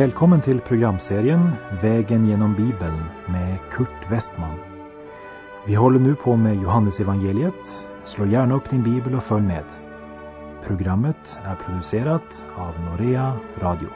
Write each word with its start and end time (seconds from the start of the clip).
Välkommen 0.00 0.40
till 0.40 0.60
programserien 0.60 1.50
Vägen 1.82 2.26
genom 2.26 2.54
Bibeln 2.54 3.04
med 3.26 3.58
Kurt 3.70 4.10
Westman. 4.10 4.58
Vi 5.66 5.74
håller 5.74 5.98
nu 5.98 6.14
på 6.14 6.36
med 6.36 6.62
Johannesevangeliet. 6.62 7.86
Slå 8.04 8.26
gärna 8.26 8.54
upp 8.54 8.70
din 8.70 8.82
bibel 8.82 9.14
och 9.14 9.22
följ 9.22 9.42
med. 9.42 9.64
Programmet 10.66 11.38
är 11.44 11.54
producerat 11.54 12.44
av 12.56 12.74
Norea 12.80 13.32
Radio. 13.58 13.88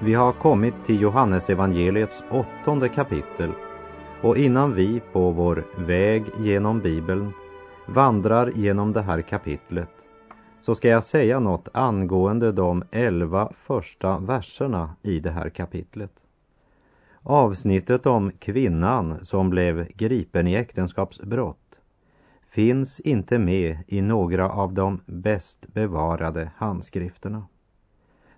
Vi 0.00 0.14
har 0.14 0.32
kommit 0.32 0.74
till 0.84 1.00
Johannesevangeliets 1.00 2.22
åttonde 2.30 2.88
kapitel 2.88 3.52
och 4.22 4.36
innan 4.36 4.74
vi 4.74 5.00
på 5.12 5.30
vår 5.30 5.64
väg 5.76 6.24
genom 6.38 6.80
Bibeln 6.80 7.32
vandrar 7.86 8.52
genom 8.54 8.92
det 8.92 9.02
här 9.02 9.22
kapitlet 9.22 9.88
så 10.60 10.74
ska 10.74 10.88
jag 10.88 11.04
säga 11.04 11.40
något 11.40 11.68
angående 11.72 12.52
de 12.52 12.84
elva 12.90 13.52
första 13.56 14.18
verserna 14.18 14.96
i 15.02 15.20
det 15.20 15.30
här 15.30 15.48
kapitlet. 15.48 16.12
Avsnittet 17.22 18.06
om 18.06 18.30
kvinnan 18.30 19.24
som 19.24 19.50
blev 19.50 19.88
gripen 19.94 20.46
i 20.46 20.54
äktenskapsbrott 20.54 21.80
finns 22.50 23.00
inte 23.00 23.38
med 23.38 23.78
i 23.86 24.02
några 24.02 24.50
av 24.50 24.72
de 24.72 25.00
bäst 25.06 25.66
bevarade 25.74 26.50
handskrifterna. 26.56 27.46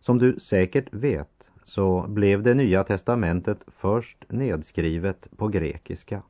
Som 0.00 0.18
du 0.18 0.40
säkert 0.40 0.94
vet 0.94 1.49
så 1.70 2.06
blev 2.08 2.42
det 2.42 2.54
nya 2.54 2.84
testamentet 2.84 3.58
först 3.66 4.24
nedskrivet 4.28 5.28
på 5.36 5.48
grekiska. 5.48 6.22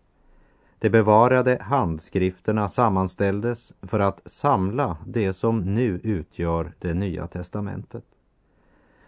De 0.78 0.90
bevarade 0.90 1.58
handskrifterna 1.60 2.68
sammanställdes 2.68 3.72
för 3.82 4.00
att 4.00 4.20
samla 4.26 4.96
det 5.06 5.32
som 5.32 5.74
nu 5.74 6.00
utgör 6.02 6.72
det 6.78 6.94
nya 6.94 7.26
testamentet. 7.26 8.04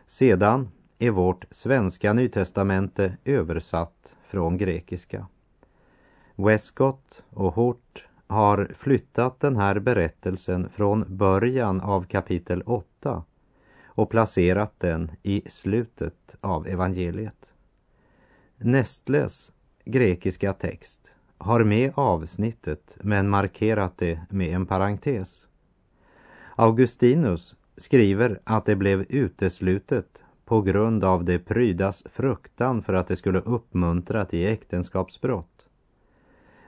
Sedan 0.07 0.69
är 0.99 1.11
vårt 1.11 1.45
svenska 1.51 2.13
nytestamente 2.13 3.17
översatt 3.25 4.17
från 4.27 4.59
grekiska. 4.59 5.27
Westcott 6.35 7.23
och 7.31 7.55
Hort 7.55 8.07
har 8.27 8.75
flyttat 8.79 9.41
den 9.41 9.57
här 9.57 9.79
berättelsen 9.79 10.69
från 10.69 11.05
början 11.09 11.81
av 11.81 12.05
kapitel 12.05 12.63
8 12.67 13.25
och 13.95 14.11
placerat 14.11 14.81
den 14.81 15.11
i 15.23 15.43
slutet 15.47 16.37
av 16.41 16.67
evangeliet. 16.67 17.53
Nestles 18.57 19.53
grekiska 19.85 20.53
text 20.53 21.13
har 21.39 21.65
med 21.65 21.93
avsnittet 21.95 22.99
men 23.01 23.29
markerat 23.29 23.99
det 23.99 24.21
med 24.31 24.55
en 24.55 24.67
parentes. 24.67 25.47
Augustinus 26.57 27.55
skriver 27.77 28.41
att 28.45 28.65
det 28.65 28.77
blev 28.77 29.01
uteslutet 29.09 30.23
på 30.45 30.63
grund 30.63 31.05
av 31.05 31.25
det 31.25 31.39
prydas 31.39 32.03
fruktan 32.07 32.83
för 32.83 32.95
att 32.95 33.09
det 33.09 33.17
skulle 33.17 33.41
uppmuntra 33.41 34.25
till 34.25 34.47
äktenskapsbrott. 34.47 35.67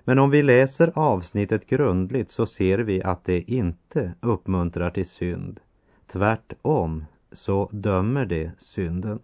Men 0.04 0.18
om 0.18 0.30
vi 0.30 0.42
läser 0.42 0.92
avsnittet 0.94 1.66
grundligt 1.66 2.30
så 2.30 2.46
ser 2.46 2.78
vi 2.78 3.02
att 3.02 3.24
det 3.24 3.40
inte 3.40 4.12
uppmuntrar 4.20 4.90
till 4.90 5.08
synd. 5.08 5.60
Tvärtom 6.06 7.04
så 7.34 7.68
dömer 7.72 8.26
det 8.26 8.50
synden. 8.58 9.18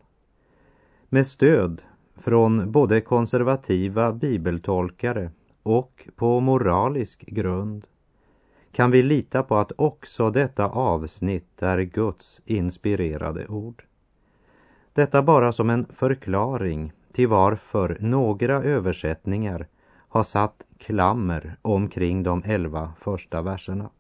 Med 1.08 1.26
stöd 1.26 1.82
från 2.16 2.72
både 2.72 3.00
konservativa 3.00 4.12
bibeltolkare 4.12 5.30
och 5.62 6.08
på 6.16 6.40
moralisk 6.40 7.20
grund 7.26 7.86
kan 8.72 8.90
vi 8.90 9.02
lita 9.02 9.42
på 9.42 9.56
att 9.56 9.72
också 9.76 10.30
detta 10.30 10.66
avsnitt 10.66 11.62
är 11.62 11.78
Guds 11.78 12.40
inspirerade 12.44 13.46
ord. 13.46 13.84
Detta 14.92 15.22
bara 15.22 15.52
som 15.52 15.70
en 15.70 15.86
förklaring 15.94 16.92
till 17.12 17.28
varför 17.28 17.96
några 18.00 18.62
översättningar 18.62 19.66
har 20.08 20.22
satt 20.22 20.62
klammer 20.78 21.56
omkring 21.62 22.22
de 22.22 22.42
elva 22.46 22.92
första 23.00 23.42
verserna. 23.42 23.90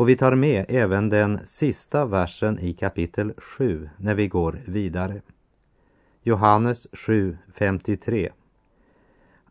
Och 0.00 0.08
vi 0.08 0.16
tar 0.16 0.34
med 0.34 0.66
även 0.68 1.08
den 1.08 1.38
sista 1.46 2.06
versen 2.06 2.58
i 2.58 2.72
kapitel 2.72 3.32
7 3.36 3.90
när 3.96 4.14
vi 4.14 4.28
går 4.28 4.60
vidare. 4.66 5.22
Johannes 6.22 6.86
7.53 6.92 8.28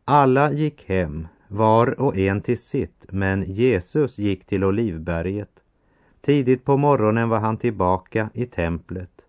Alla 0.05 0.51
gick 0.51 0.89
hem, 0.89 1.27
var 1.47 1.99
och 1.99 2.17
en 2.17 2.41
till 2.41 2.57
sitt, 2.57 3.05
men 3.09 3.43
Jesus 3.43 4.17
gick 4.17 4.45
till 4.45 4.63
Olivberget. 4.63 5.63
Tidigt 6.21 6.65
på 6.65 6.77
morgonen 6.77 7.29
var 7.29 7.39
han 7.39 7.57
tillbaka 7.57 8.29
i 8.33 8.45
templet. 8.45 9.21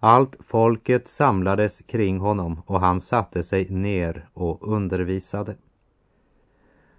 Allt 0.00 0.36
folket 0.40 1.08
samlades 1.08 1.82
kring 1.86 2.18
honom 2.18 2.62
och 2.66 2.80
han 2.80 3.00
satte 3.00 3.42
sig 3.42 3.70
ner 3.70 4.28
och 4.32 4.68
undervisade. 4.72 5.56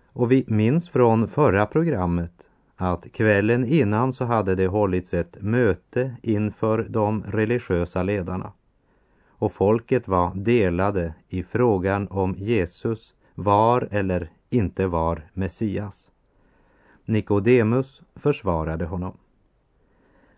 Och 0.08 0.32
vi 0.32 0.46
minns 0.48 0.90
från 0.90 1.28
förra 1.28 1.66
programmet 1.66 2.50
att 2.76 3.12
kvällen 3.12 3.66
innan 3.66 4.14
så 4.14 4.26
hade 4.26 4.56
det 4.56 4.68
hållits 4.68 5.14
ett 5.14 5.38
möte 5.42 6.16
inför 6.22 6.86
de 6.90 7.24
religiösa 7.24 8.04
ledarna. 8.04 8.52
Och 9.30 9.54
folket 9.54 10.08
var 10.08 10.36
delade 10.36 11.14
i 11.30 11.44
frågan 11.44 12.08
om 12.08 12.36
Jesus 12.38 13.16
var 13.36 13.88
eller 13.92 14.30
inte 14.50 14.88
var 14.88 15.22
Messias. 15.34 16.10
Nikodemus 17.06 18.02
försvarade 18.16 18.86
honom. 18.86 19.18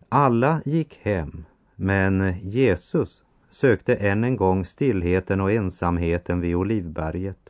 Alla 0.09 0.61
gick 0.65 0.99
hem, 1.01 1.45
men 1.75 2.33
Jesus 2.41 3.23
sökte 3.49 3.95
än 3.95 4.23
en 4.23 4.37
gång 4.37 4.65
stillheten 4.65 5.41
och 5.41 5.51
ensamheten 5.51 6.39
vid 6.39 6.55
Olivberget. 6.55 7.49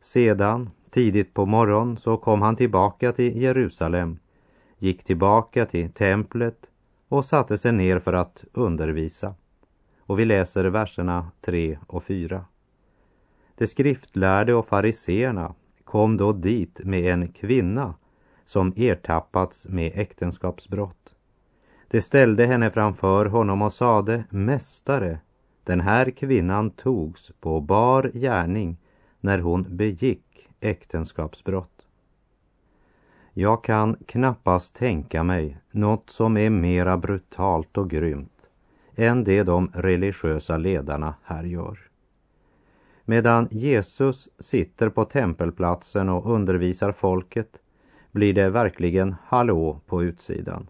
Sedan 0.00 0.70
Tidigt 0.96 1.34
på 1.34 1.46
morgon 1.46 1.96
så 1.96 2.16
kom 2.16 2.42
han 2.42 2.56
tillbaka 2.56 3.12
till 3.12 3.42
Jerusalem, 3.42 4.18
gick 4.78 5.04
tillbaka 5.04 5.66
till 5.66 5.92
templet 5.92 6.66
och 7.08 7.24
satte 7.24 7.58
sig 7.58 7.72
ner 7.72 7.98
för 7.98 8.12
att 8.12 8.44
undervisa. 8.52 9.34
Och 10.00 10.18
vi 10.18 10.24
läser 10.24 10.64
verserna 10.64 11.30
3 11.40 11.78
och 11.86 12.04
4. 12.04 12.44
De 13.54 13.66
skriftlärde 13.66 14.54
och 14.54 14.66
fariseerna 14.66 15.54
kom 15.84 16.16
då 16.16 16.32
dit 16.32 16.80
med 16.84 17.12
en 17.12 17.28
kvinna 17.28 17.94
som 18.44 18.72
ertappats 18.76 19.66
med 19.68 19.92
äktenskapsbrott. 19.94 21.14
De 21.88 22.00
ställde 22.00 22.46
henne 22.46 22.70
framför 22.70 23.26
honom 23.26 23.62
och 23.62 23.72
sade, 23.72 24.24
Mästare, 24.30 25.18
den 25.64 25.80
här 25.80 26.10
kvinnan 26.10 26.70
togs 26.70 27.32
på 27.40 27.60
bar 27.60 28.10
gärning 28.14 28.76
när 29.20 29.38
hon 29.38 29.76
begick 29.76 30.25
äktenskapsbrott. 30.66 31.86
Jag 33.32 33.64
kan 33.64 33.96
knappast 34.06 34.74
tänka 34.74 35.22
mig 35.22 35.58
något 35.70 36.10
som 36.10 36.36
är 36.36 36.50
mera 36.50 36.96
brutalt 36.96 37.78
och 37.78 37.90
grymt 37.90 38.50
än 38.96 39.24
det 39.24 39.42
de 39.42 39.70
religiösa 39.74 40.56
ledarna 40.56 41.14
här 41.22 41.44
gör. 41.44 41.78
Medan 43.04 43.48
Jesus 43.50 44.28
sitter 44.38 44.88
på 44.88 45.04
tempelplatsen 45.04 46.08
och 46.08 46.34
undervisar 46.34 46.92
folket 46.92 47.58
blir 48.10 48.34
det 48.34 48.50
verkligen 48.50 49.14
hallå 49.24 49.80
på 49.86 50.02
utsidan. 50.02 50.68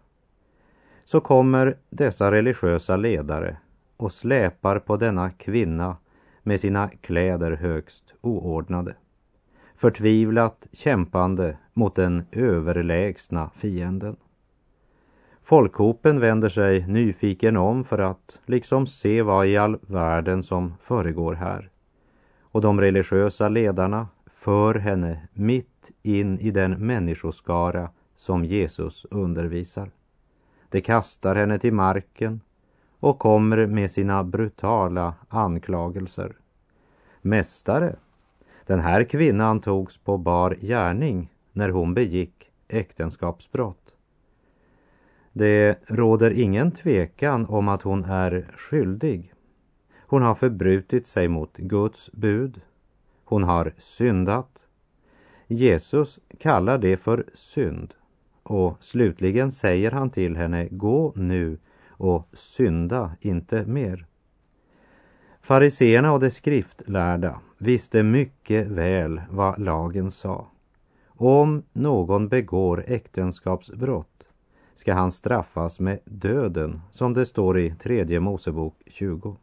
Så 1.05 1.19
kommer 1.19 1.77
dessa 1.89 2.31
religiösa 2.31 2.95
ledare 2.95 3.57
och 3.97 4.11
släpar 4.11 4.79
på 4.79 4.97
denna 4.97 5.29
kvinna 5.29 5.97
med 6.43 6.59
sina 6.61 6.89
kläder 6.89 7.51
högst 7.51 8.13
oordnade 8.21 8.95
förtvivlat 9.77 10.67
kämpande 10.71 11.57
mot 11.73 11.95
den 11.95 12.25
överlägsna 12.31 13.49
fienden. 13.55 14.15
Folkhopen 15.43 16.19
vänder 16.19 16.49
sig 16.49 16.87
nyfiken 16.87 17.57
om 17.57 17.83
för 17.83 17.99
att 17.99 18.39
liksom 18.45 18.87
se 18.87 19.21
vad 19.21 19.47
i 19.47 19.57
all 19.57 19.77
världen 19.81 20.43
som 20.43 20.73
föregår 20.81 21.33
här. 21.33 21.69
Och 22.41 22.61
de 22.61 22.81
religiösa 22.81 23.49
ledarna 23.49 24.07
för 24.25 24.75
henne 24.75 25.27
mitt 25.33 25.91
in 26.03 26.39
i 26.39 26.51
den 26.51 26.71
människoskara 26.71 27.89
som 28.15 28.45
Jesus 28.45 29.05
undervisar. 29.11 29.91
De 30.69 30.81
kastar 30.81 31.35
henne 31.35 31.59
till 31.59 31.73
marken 31.73 32.41
och 32.99 33.19
kommer 33.19 33.65
med 33.65 33.91
sina 33.91 34.23
brutala 34.23 35.13
anklagelser. 35.29 36.35
Mästare, 37.21 37.95
den 38.67 38.79
här 38.79 39.03
kvinnan 39.03 39.59
togs 39.61 39.97
på 39.97 40.17
bar 40.17 40.57
gärning 40.61 41.29
när 41.53 41.69
hon 41.69 41.93
begick 41.93 42.51
äktenskapsbrott. 42.67 43.95
Det 45.33 45.77
råder 45.87 46.31
ingen 46.31 46.71
tvekan 46.71 47.45
om 47.45 47.67
att 47.67 47.81
hon 47.81 48.05
är 48.05 48.51
skyldig. 48.57 49.33
Hon 49.99 50.21
har 50.21 50.35
förbrutit 50.35 51.07
sig 51.07 51.27
mot 51.27 51.57
Guds 51.57 52.11
bud. 52.11 52.61
Hon 53.25 53.43
har 53.43 53.73
syndat. 53.77 54.63
Jesus 55.47 56.19
kallar 56.39 56.77
det 56.77 56.97
för 56.97 57.25
synd 57.33 57.93
och 58.43 58.83
slutligen 58.83 59.51
säger 59.51 59.91
han 59.91 60.09
till 60.09 60.35
henne, 60.35 60.67
gå 60.71 61.13
nu 61.15 61.57
och 61.87 62.29
synda 62.33 63.11
inte 63.21 63.65
mer. 63.65 64.05
Fariseerna 65.41 66.11
och 66.13 66.19
de 66.19 66.29
skriftlärda 66.29 67.39
visste 67.57 68.03
mycket 68.03 68.67
väl 68.67 69.21
vad 69.29 69.59
lagen 69.59 70.11
sa. 70.11 70.47
Om 71.07 71.63
någon 71.73 72.27
begår 72.27 72.83
äktenskapsbrott 72.87 74.27
ska 74.75 74.93
han 74.93 75.11
straffas 75.11 75.79
med 75.79 75.99
döden, 76.05 76.81
som 76.91 77.13
det 77.13 77.25
står 77.25 77.59
i 77.59 77.75
tredje 77.75 78.19
Mosebok 78.19 78.75
20. 78.85 79.37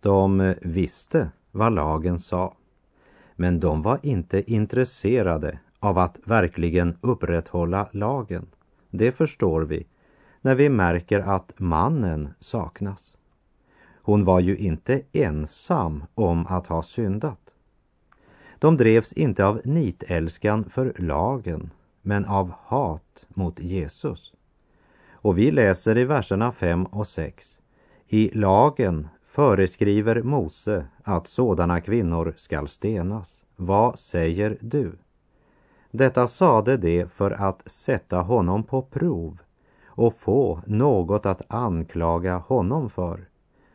De 0.00 0.40
eh, 0.40 0.56
visste 0.62 1.30
vad 1.50 1.72
lagen 1.72 2.18
sa, 2.18 2.54
men 3.36 3.60
de 3.60 3.82
var 3.82 3.98
inte 4.02 4.52
intresserade 4.52 5.58
av 5.78 5.98
att 5.98 6.18
verkligen 6.24 6.96
upprätthålla 7.00 7.88
lagen. 7.92 8.46
Det 8.90 9.12
förstår 9.12 9.62
vi 9.62 9.86
när 10.40 10.54
vi 10.54 10.68
märker 10.68 11.20
att 11.20 11.52
mannen 11.56 12.28
saknas. 12.40 13.16
Hon 14.02 14.24
var 14.24 14.40
ju 14.40 14.56
inte 14.56 15.02
ensam 15.12 16.04
om 16.14 16.46
att 16.46 16.66
ha 16.66 16.82
syndat. 16.82 17.50
De 18.58 18.76
drevs 18.76 19.12
inte 19.12 19.46
av 19.46 19.60
nitälskan 19.64 20.64
för 20.70 20.94
lagen, 20.98 21.70
men 22.02 22.24
av 22.24 22.52
hat 22.56 23.26
mot 23.28 23.60
Jesus. 23.60 24.32
Och 25.12 25.38
vi 25.38 25.50
läser 25.50 25.98
i 25.98 26.04
verserna 26.04 26.52
5 26.52 26.86
och 26.86 27.06
6. 27.06 27.60
I 28.06 28.30
lagen 28.34 29.08
föreskriver 29.26 30.22
Mose 30.22 30.86
att 31.02 31.26
sådana 31.26 31.80
kvinnor 31.80 32.34
skall 32.36 32.68
stenas. 32.68 33.44
Vad 33.56 33.98
säger 33.98 34.58
du? 34.60 34.92
Detta 35.90 36.28
sade 36.28 36.76
de 36.76 37.06
för 37.06 37.30
att 37.30 37.62
sätta 37.70 38.20
honom 38.20 38.62
på 38.62 38.82
prov 38.82 39.38
och 39.86 40.14
få 40.14 40.60
något 40.66 41.26
att 41.26 41.42
anklaga 41.48 42.36
honom 42.36 42.90
för. 42.90 43.29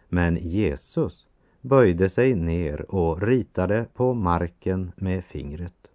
Men 0.09 0.37
Jesus 0.37 1.27
böjde 1.61 2.09
sig 2.09 2.35
ner 2.35 2.95
och 2.95 3.21
ritade 3.21 3.85
på 3.93 4.13
marken 4.13 4.91
med 4.95 5.25
fingret. 5.25 5.87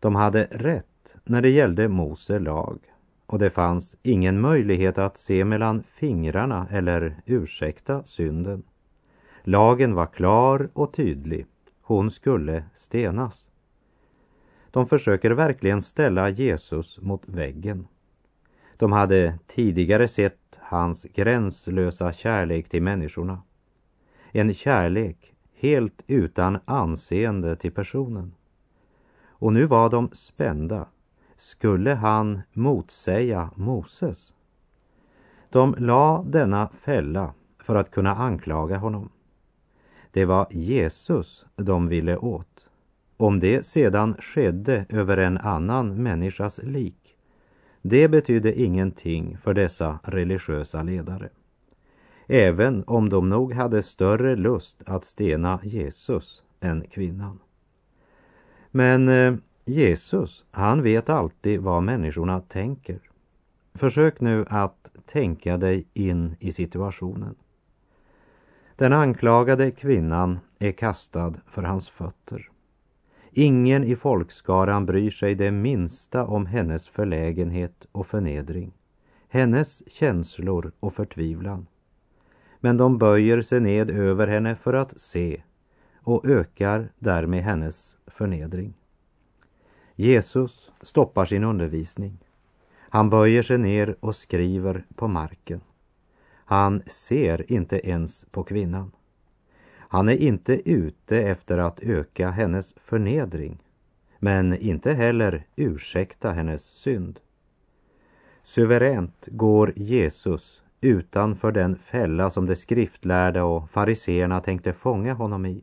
De 0.00 0.14
hade 0.14 0.44
rätt 0.44 1.16
när 1.24 1.42
det 1.42 1.50
gällde 1.50 1.88
Mose 1.88 2.38
lag 2.38 2.78
och 3.26 3.38
det 3.38 3.50
fanns 3.50 3.96
ingen 4.02 4.40
möjlighet 4.40 4.98
att 4.98 5.16
se 5.16 5.44
mellan 5.44 5.82
fingrarna 5.82 6.66
eller 6.70 7.16
ursäkta 7.26 8.04
synden. 8.04 8.62
Lagen 9.42 9.94
var 9.94 10.06
klar 10.06 10.68
och 10.72 10.92
tydlig. 10.92 11.46
Hon 11.82 12.10
skulle 12.10 12.64
stenas. 12.74 13.48
De 14.70 14.86
försöker 14.86 15.30
verkligen 15.30 15.82
ställa 15.82 16.28
Jesus 16.28 17.00
mot 17.00 17.28
väggen. 17.28 17.86
De 18.76 18.92
hade 18.92 19.38
tidigare 19.46 20.08
sett 20.08 20.58
hans 20.58 21.02
gränslösa 21.02 22.12
kärlek 22.12 22.68
till 22.68 22.82
människorna. 22.82 23.42
En 24.32 24.54
kärlek 24.54 25.34
helt 25.54 26.02
utan 26.06 26.58
anseende 26.64 27.56
till 27.56 27.72
personen. 27.72 28.34
Och 29.28 29.52
nu 29.52 29.66
var 29.66 29.90
de 29.90 30.10
spända. 30.12 30.86
Skulle 31.36 31.94
han 31.94 32.40
motsäga 32.52 33.50
Moses? 33.54 34.34
De 35.50 35.74
la 35.78 36.24
denna 36.26 36.68
fälla 36.68 37.34
för 37.58 37.74
att 37.74 37.90
kunna 37.90 38.14
anklaga 38.14 38.76
honom. 38.76 39.08
Det 40.10 40.24
var 40.24 40.46
Jesus 40.50 41.46
de 41.56 41.88
ville 41.88 42.16
åt. 42.16 42.66
Om 43.16 43.40
det 43.40 43.66
sedan 43.66 44.14
skedde 44.18 44.86
över 44.88 45.16
en 45.16 45.38
annan 45.38 46.02
människas 46.02 46.60
lik, 46.62 47.05
det 47.88 48.08
betydde 48.08 48.60
ingenting 48.60 49.38
för 49.42 49.54
dessa 49.54 49.98
religiösa 50.02 50.82
ledare. 50.82 51.28
Även 52.26 52.84
om 52.86 53.08
de 53.08 53.28
nog 53.28 53.52
hade 53.52 53.82
större 53.82 54.36
lust 54.36 54.82
att 54.86 55.04
stena 55.04 55.60
Jesus 55.62 56.42
än 56.60 56.84
kvinnan. 56.84 57.38
Men 58.70 59.08
eh, 59.08 59.34
Jesus, 59.64 60.44
han 60.50 60.82
vet 60.82 61.10
alltid 61.10 61.60
vad 61.60 61.82
människorna 61.82 62.40
tänker. 62.40 63.00
Försök 63.74 64.20
nu 64.20 64.44
att 64.48 64.90
tänka 65.06 65.56
dig 65.56 65.86
in 65.94 66.36
i 66.40 66.52
situationen. 66.52 67.34
Den 68.76 68.92
anklagade 68.92 69.70
kvinnan 69.70 70.38
är 70.58 70.72
kastad 70.72 71.34
för 71.46 71.62
hans 71.62 71.88
fötter. 71.88 72.50
Ingen 73.38 73.84
i 73.84 73.96
folkskaran 73.96 74.86
bryr 74.86 75.10
sig 75.10 75.34
det 75.34 75.50
minsta 75.50 76.24
om 76.24 76.46
hennes 76.46 76.88
förlägenhet 76.88 77.86
och 77.92 78.06
förnedring, 78.06 78.72
hennes 79.28 79.82
känslor 79.86 80.72
och 80.80 80.94
förtvivlan. 80.94 81.66
Men 82.60 82.76
de 82.76 82.98
böjer 82.98 83.42
sig 83.42 83.60
ned 83.60 83.90
över 83.90 84.26
henne 84.26 84.56
för 84.56 84.74
att 84.74 85.00
se 85.00 85.42
och 86.00 86.26
ökar 86.26 86.88
därmed 86.98 87.42
hennes 87.42 87.96
förnedring. 88.06 88.74
Jesus 89.94 90.72
stoppar 90.80 91.24
sin 91.24 91.44
undervisning. 91.44 92.18
Han 92.78 93.10
böjer 93.10 93.42
sig 93.42 93.58
ner 93.58 93.96
och 94.00 94.16
skriver 94.16 94.84
på 94.94 95.08
marken. 95.08 95.60
Han 96.34 96.82
ser 96.86 97.52
inte 97.52 97.88
ens 97.88 98.26
på 98.30 98.44
kvinnan. 98.44 98.92
Han 99.88 100.08
är 100.08 100.16
inte 100.16 100.70
ute 100.70 101.18
efter 101.18 101.58
att 101.58 101.80
öka 101.80 102.30
hennes 102.30 102.74
förnedring, 102.76 103.58
men 104.18 104.56
inte 104.56 104.92
heller 104.92 105.46
ursäkta 105.56 106.32
hennes 106.32 106.62
synd. 106.62 107.20
Suveränt 108.42 109.28
går 109.30 109.72
Jesus 109.76 110.62
utanför 110.80 111.52
den 111.52 111.76
fälla 111.76 112.30
som 112.30 112.46
de 112.46 112.56
skriftlärda 112.56 113.44
och 113.44 113.70
fariseerna 113.70 114.40
tänkte 114.40 114.72
fånga 114.72 115.14
honom 115.14 115.46
i. 115.46 115.62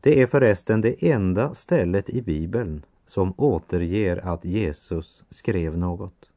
Det 0.00 0.22
är 0.22 0.26
förresten 0.26 0.80
det 0.80 1.10
enda 1.10 1.54
stället 1.54 2.10
i 2.10 2.22
Bibeln 2.22 2.82
som 3.06 3.34
återger 3.36 4.16
att 4.16 4.44
Jesus 4.44 5.24
skrev 5.30 5.78
något. 5.78 6.30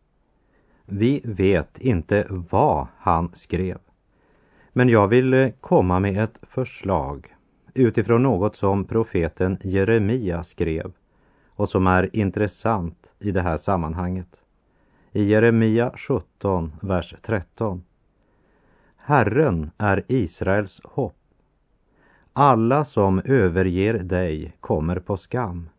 Vi 0.85 1.21
vet 1.23 1.79
inte 1.79 2.25
vad 2.29 2.87
han 2.97 3.31
skrev. 3.33 3.77
Men 4.73 4.89
jag 4.89 5.07
vill 5.07 5.33
eh, 5.33 5.49
komma 5.59 5.99
med 5.99 6.23
ett 6.23 6.39
förslag 6.41 7.35
utifrån 7.73 8.23
något 8.23 8.55
som 8.55 8.85
profeten 8.85 9.57
Jeremia 9.61 10.43
skrev 10.43 10.91
och 11.49 11.69
som 11.69 11.87
är 11.87 12.15
intressant 12.15 13.11
i 13.19 13.31
det 13.31 13.41
här 13.41 13.57
sammanhanget. 13.57 14.41
I 15.11 15.23
Jeremia 15.23 15.91
17, 15.95 16.73
vers 16.81 17.15
13. 17.21 17.83
Herren 18.95 19.71
är 19.77 20.03
Israels 20.07 20.81
hopp. 20.83 21.17
Alla 22.33 22.85
som 22.85 23.21
överger 23.25 23.93
dig 23.93 24.53
kommer 24.59 24.99
på 24.99 25.17
skam. 25.17 25.69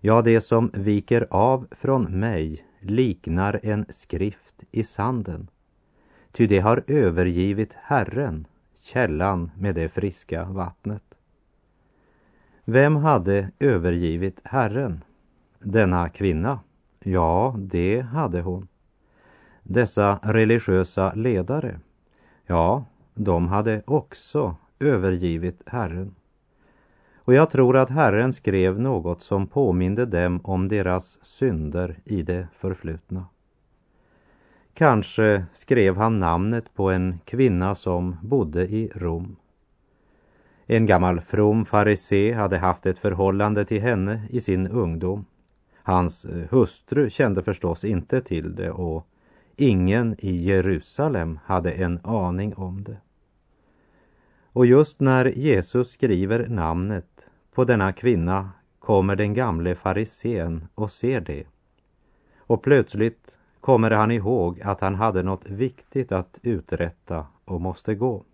Ja, 0.00 0.22
det 0.22 0.40
som 0.40 0.70
viker 0.74 1.26
av 1.30 1.66
från 1.70 2.20
mig 2.20 2.66
liknar 2.80 3.60
en 3.62 3.86
skrift 3.88 4.64
i 4.70 4.84
sanden. 4.84 5.48
Ty 6.32 6.46
det 6.46 6.58
har 6.58 6.82
övergivit 6.86 7.72
Herren, 7.74 8.46
källan 8.80 9.50
med 9.58 9.74
det 9.74 9.88
friska 9.88 10.44
vattnet. 10.44 11.02
Vem 12.64 12.96
hade 12.96 13.50
övergivit 13.58 14.40
Herren? 14.44 15.04
Denna 15.58 16.08
kvinna? 16.08 16.60
Ja, 17.00 17.54
det 17.58 18.00
hade 18.00 18.40
hon. 18.40 18.68
Dessa 19.62 20.18
religiösa 20.22 21.12
ledare? 21.14 21.80
Ja, 22.46 22.84
de 23.14 23.48
hade 23.48 23.82
också 23.86 24.56
övergivit 24.78 25.62
Herren. 25.66 26.14
Och 27.16 27.34
jag 27.34 27.50
tror 27.50 27.76
att 27.76 27.90
Herren 27.90 28.32
skrev 28.32 28.80
något 28.80 29.22
som 29.22 29.46
påminde 29.46 30.06
dem 30.06 30.40
om 30.44 30.68
deras 30.68 31.18
synder 31.22 31.98
i 32.04 32.22
det 32.22 32.48
förflutna. 32.52 33.26
Kanske 34.74 35.44
skrev 35.54 35.96
han 35.96 36.20
namnet 36.20 36.74
på 36.74 36.90
en 36.90 37.20
kvinna 37.24 37.74
som 37.74 38.16
bodde 38.22 38.62
i 38.62 38.90
Rom. 38.94 39.36
En 40.66 40.86
gammal 40.86 41.20
from 41.20 41.64
farisé 41.64 42.32
hade 42.32 42.58
haft 42.58 42.86
ett 42.86 42.98
förhållande 42.98 43.64
till 43.64 43.82
henne 43.82 44.22
i 44.30 44.40
sin 44.40 44.66
ungdom. 44.66 45.24
Hans 45.82 46.24
eh, 46.24 46.44
hustru 46.50 47.10
kände 47.10 47.42
förstås 47.42 47.84
inte 47.84 48.20
till 48.20 48.54
det 48.54 48.70
och 48.70 49.06
ingen 49.56 50.16
i 50.18 50.36
Jerusalem 50.36 51.38
hade 51.44 51.72
en 51.72 52.00
aning 52.04 52.54
om 52.54 52.84
det. 52.84 52.96
Och 54.52 54.66
just 54.66 55.00
när 55.00 55.24
Jesus 55.26 55.90
skriver 55.90 56.46
namnet 56.46 57.28
på 57.54 57.64
denna 57.64 57.92
kvinna 57.92 58.50
kommer 58.78 59.16
den 59.16 59.34
gamle 59.34 59.74
farisén 59.74 60.68
och 60.74 60.90
ser 60.90 61.20
det. 61.20 61.44
Och 62.36 62.62
plötsligt 62.62 63.38
kommer 63.62 63.90
han 63.90 64.10
ihåg 64.10 64.60
att 64.60 64.80
han 64.80 64.94
hade 64.94 65.22
något 65.22 65.46
viktigt 65.46 66.12
att 66.12 66.38
uträtta 66.42 67.26
och 67.44 67.60
måste 67.60 67.94
gå. 67.94 68.24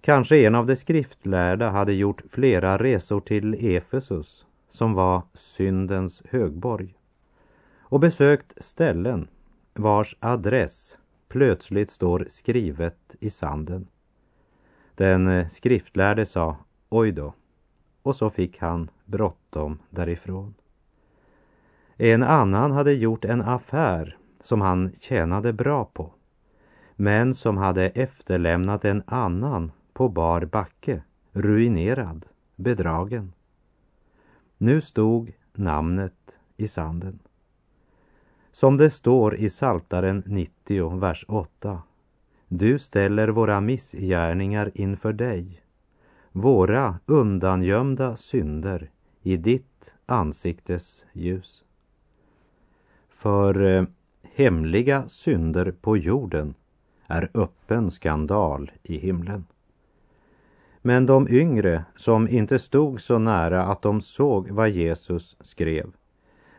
Kanske 0.00 0.46
en 0.46 0.54
av 0.54 0.66
de 0.66 0.76
skriftlärda 0.76 1.70
hade 1.70 1.92
gjort 1.92 2.22
flera 2.30 2.78
resor 2.78 3.20
till 3.20 3.76
Efesus 3.76 4.46
som 4.68 4.94
var 4.94 5.22
syndens 5.34 6.22
högborg 6.30 6.94
och 7.78 8.00
besökt 8.00 8.64
ställen 8.64 9.28
vars 9.74 10.16
adress 10.20 10.98
plötsligt 11.28 11.90
står 11.90 12.26
skrivet 12.30 13.16
i 13.20 13.30
sanden. 13.30 13.86
Den 14.94 15.50
skriftlärde 15.50 16.26
sa 16.26 16.56
oj 16.88 17.12
då 17.12 17.34
och 18.02 18.16
så 18.16 18.30
fick 18.30 18.58
han 18.58 18.90
bråttom 19.04 19.78
därifrån. 19.90 20.54
En 22.00 22.22
annan 22.22 22.72
hade 22.72 22.92
gjort 22.92 23.24
en 23.24 23.42
affär 23.42 24.16
som 24.40 24.60
han 24.60 24.92
tjänade 25.00 25.52
bra 25.52 25.84
på 25.84 26.12
men 27.00 27.34
som 27.34 27.56
hade 27.56 27.88
efterlämnat 27.88 28.84
en 28.84 29.02
annan 29.06 29.72
på 29.92 30.08
bar 30.08 30.44
backe, 30.44 31.02
ruinerad, 31.32 32.26
bedragen. 32.56 33.32
Nu 34.58 34.80
stod 34.80 35.32
namnet 35.52 36.36
i 36.56 36.68
sanden. 36.68 37.18
Som 38.52 38.76
det 38.76 38.90
står 38.90 39.34
i 39.36 39.50
Saltaren 39.50 40.22
90, 40.26 40.98
vers 40.98 41.24
8. 41.28 41.82
Du 42.48 42.78
ställer 42.78 43.28
våra 43.28 43.60
missgärningar 43.60 44.70
inför 44.74 45.12
dig, 45.12 45.62
våra 46.32 46.98
undangömda 47.06 48.16
synder 48.16 48.90
i 49.22 49.36
ditt 49.36 49.92
ansiktes 50.06 51.04
ljus. 51.12 51.64
För 53.18 53.62
eh, 53.62 53.84
hemliga 54.22 55.08
synder 55.08 55.74
på 55.80 55.96
jorden 55.96 56.54
är 57.06 57.30
öppen 57.34 57.90
skandal 57.90 58.70
i 58.82 58.98
himlen. 58.98 59.44
Men 60.82 61.06
de 61.06 61.28
yngre, 61.28 61.84
som 61.96 62.28
inte 62.28 62.58
stod 62.58 63.00
så 63.00 63.18
nära 63.18 63.64
att 63.64 63.82
de 63.82 64.00
såg 64.00 64.50
vad 64.50 64.70
Jesus 64.70 65.36
skrev, 65.40 65.90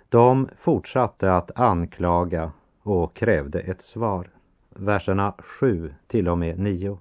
de 0.10 0.48
fortsatte 0.58 1.34
att 1.34 1.60
anklaga 1.60 2.52
och 2.84 3.16
krävde 3.16 3.60
ett 3.60 3.82
svar. 3.82 4.30
Verserna 4.70 5.34
7 5.40 5.94
till 6.08 6.30
och 6.30 6.38
med 6.38 6.60
9. 6.60 7.00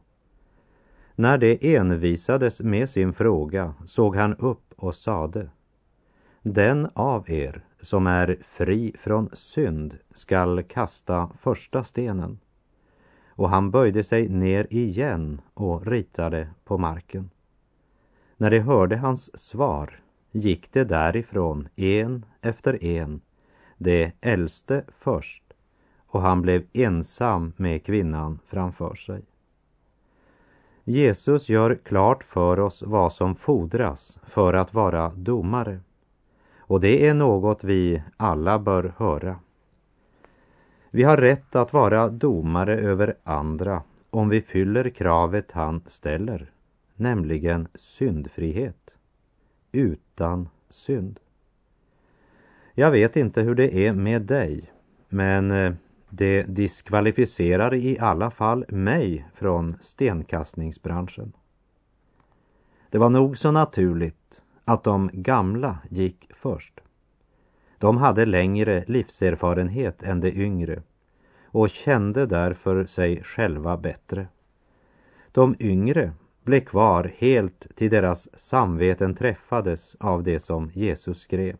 När 1.14 1.38
det 1.38 1.76
envisades 1.76 2.60
med 2.60 2.90
sin 2.90 3.12
fråga 3.12 3.74
såg 3.86 4.16
han 4.16 4.34
upp 4.34 4.72
och 4.76 4.94
sade 4.94 5.50
den 6.42 6.88
av 6.95 7.30
er 7.30 7.64
som 7.80 8.07
är 8.07 8.38
fri 8.42 8.95
från 9.00 9.30
synd 9.33 9.99
skall 10.14 10.62
kasta 10.62 11.30
första 11.40 11.85
stenen. 11.85 12.38
Och 13.28 13.50
han 13.50 13.71
böjde 13.71 14.04
sig 14.04 14.28
ner 14.28 14.66
igen 14.71 15.40
och 15.54 15.87
ritade 15.87 16.49
på 16.64 16.78
marken. 16.78 17.30
När 18.37 18.50
de 18.50 18.59
hörde 18.61 18.97
hans 18.97 19.40
svar 19.40 20.00
gick 20.33 20.73
det 20.73 20.85
därifrån 20.85 21.68
en 21.76 22.25
efter 22.40 22.85
en, 22.85 23.21
det 23.76 24.12
äldste 24.21 24.85
först, 24.99 25.42
och 26.07 26.23
han 26.23 26.42
blev 26.42 26.64
ensam 26.73 27.52
med 27.57 27.85
kvinnan 27.85 28.38
framför 28.47 28.95
sig. 28.95 29.23
Jesus 30.85 31.49
gör 31.49 31.75
klart 31.75 32.25
för 32.25 32.59
oss 32.61 32.83
vad 32.83 33.12
som 33.12 33.37
fordras 33.37 34.18
för 34.23 34.54
att 34.54 34.75
vara 34.75 35.09
domare. 35.09 35.80
Och 36.68 36.80
det 36.80 37.06
är 37.06 37.14
något 37.14 37.64
vi 37.64 38.02
alla 38.16 38.58
bör 38.58 38.92
höra. 38.96 39.37
Vi 40.90 41.02
har 41.02 41.16
rätt 41.16 41.56
att 41.56 41.72
vara 41.72 42.08
domare 42.08 42.76
över 42.76 43.14
andra 43.25 43.82
om 44.10 44.28
vi 44.28 44.40
fyller 44.40 44.90
kravet 44.90 45.52
han 45.52 45.82
ställer, 45.87 46.50
nämligen 46.96 47.68
syndfrihet 47.75 48.94
utan 49.72 50.48
synd. 50.68 51.20
Jag 52.75 52.90
vet 52.90 53.16
inte 53.16 53.42
hur 53.42 53.54
det 53.54 53.87
är 53.87 53.92
med 53.92 54.22
dig, 54.22 54.72
men 55.08 55.50
eh, 55.50 55.72
det 56.10 56.42
diskvalificerar 56.42 57.75
i 57.75 57.98
alla 57.98 58.30
fall 58.30 58.64
mig 58.68 59.26
från 59.34 59.76
stenkastningsbranschen. 59.80 61.32
Det 62.90 62.98
var 62.98 63.10
nog 63.10 63.38
så 63.38 63.50
naturligt 63.50 64.42
att 64.68 64.84
de 64.84 65.10
gamla 65.12 65.78
gick 65.90 66.30
först. 66.34 66.80
De 67.78 67.96
hade 67.96 68.26
längre 68.26 68.84
livserfarenhet 68.87 70.02
än 70.02 70.20
de 70.20 70.32
yngre 70.32 70.82
och 71.44 71.70
kände 71.70 72.26
därför 72.26 72.87
sig 72.87 73.22
själva 73.25 73.76
bättre. 73.76 74.28
De 75.32 75.56
yngre 75.60 76.12
blev 76.42 76.60
kvar 76.60 77.12
helt 77.18 77.76
till 77.76 77.90
deras 77.90 78.28
samveten 78.40 79.14
träffades 79.14 79.96
av 80.00 80.22
det 80.22 80.40
som 80.40 80.70
Jesus 80.75 81.20
skrev. 81.20 81.56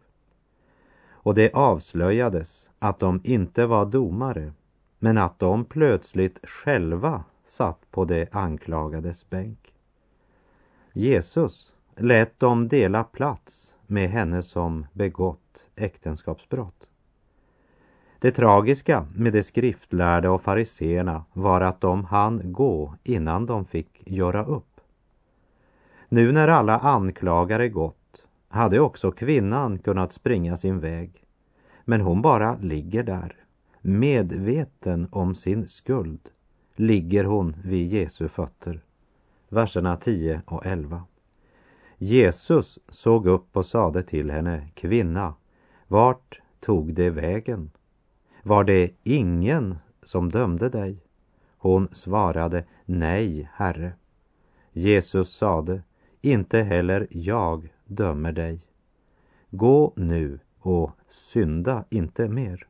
Och 1.09 1.35
det 1.35 1.55
avslöjades 1.55 2.71
att 2.79 2.99
de 2.99 3.21
inte 3.25 3.67
var 3.67 3.87
domare, 3.87 4.53
men 4.99 5.19
att 5.19 5.39
de 5.39 5.65
plötsligt 5.65 6.39
själva 6.43 7.25
satt 7.47 7.91
på 7.91 8.05
de 8.05 8.27
anklagades 8.33 9.31
bänk. 9.31 9.75
Jesus 10.93 11.73
lät 12.01 12.41
dem 12.41 12.69
dela 12.69 13.05
plats 13.05 13.75
med 13.87 14.11
henne 14.11 14.43
som 14.43 14.87
begått 14.93 15.67
äktenskapsbrott. 15.77 16.89
Det 18.19 18.31
tragiska 18.31 19.07
med 19.15 19.33
de 19.33 19.43
skriftlärda 19.43 20.31
och 20.31 20.43
fariseerna 20.43 21.25
var 21.33 21.61
att 21.61 21.81
de 21.81 22.05
hann 22.05 22.53
gå 22.53 22.95
innan 23.05 23.47
de 23.47 23.65
fick 23.65 24.03
göra 24.07 24.45
upp. 24.45 24.81
Nu 26.09 26.33
när 26.33 26.49
alla 26.49 26.79
anklagare 26.79 27.69
gått 27.69 28.25
hade 28.49 28.81
också 28.81 29.11
kvinnan 29.11 29.79
kunnat 29.79 30.13
springa 30.13 30.57
sin 30.57 30.81
väg. 30.81 31.25
Men 31.85 32.01
hon 32.01 32.23
bara 32.23 32.57
ligger 32.57 33.03
där, 33.03 33.37
medveten 33.81 35.09
om 35.11 35.35
sin 35.35 35.69
skuld, 35.69 36.21
ligger 36.77 37.25
hon 37.25 37.57
vid 37.65 37.93
Jesu 37.93 38.29
fötter. 38.29 38.81
Verserna 39.49 39.97
10 39.97 40.43
och 40.47 40.67
11. 40.67 41.03
Jesus 41.99 42.79
såg 42.89 43.27
upp 43.27 43.57
och 43.57 43.67
sade 43.67 44.03
till 44.03 44.31
henne, 44.31 44.69
kvinna, 44.75 45.35
vart 45.87 46.41
tog 46.61 46.95
det 46.95 47.11
vägen? 47.11 47.71
Var 48.43 48.65
det 48.65 48.91
ingen 49.03 49.79
som 50.03 50.31
dömde 50.31 50.69
dig? 50.69 51.05
Hon 51.59 51.89
svarade, 51.93 52.65
nej, 52.85 53.51
Herre. 53.53 53.93
Jesus 54.73 55.37
sade, 55.37 55.83
inte 56.21 56.61
heller 56.61 57.07
jag 57.11 57.73
dömer 57.85 58.33
dig. 58.33 58.61
Gå 59.51 59.93
nu 59.97 60.39
och 60.59 60.91
synda 61.11 61.85
inte 61.91 62.29
mer. 62.29 62.67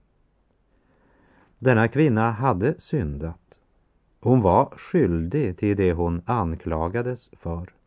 Denna 1.58 1.88
kvinna 1.88 2.30
hade 2.30 2.80
syndat. 2.80 3.58
Hon 4.20 4.40
var 4.40 4.66
skyldig 4.76 5.58
till 5.58 5.76
det 5.76 5.92
hon 5.92 6.22
anklagades 6.26 7.30
för. 7.32 7.77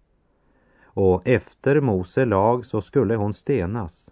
Och 0.94 1.28
efter 1.28 1.82
Mose 1.82 2.26
lag 2.26 2.66
så 2.66 2.82
skulle 2.82 3.16
hon 3.16 3.34
stenas. 3.34 4.12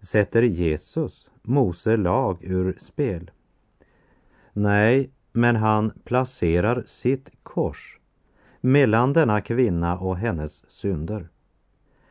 Sätter 0.00 0.42
Jesus 0.42 1.30
Mose 1.42 1.96
lag 1.96 2.44
ur 2.44 2.76
spel? 2.78 3.30
Nej, 4.52 5.10
men 5.32 5.56
han 5.56 5.90
placerar 6.04 6.82
sitt 6.86 7.30
kors 7.42 7.98
mellan 8.60 9.12
denna 9.12 9.40
kvinna 9.40 9.98
och 9.98 10.16
hennes 10.16 10.70
synder. 10.70 11.28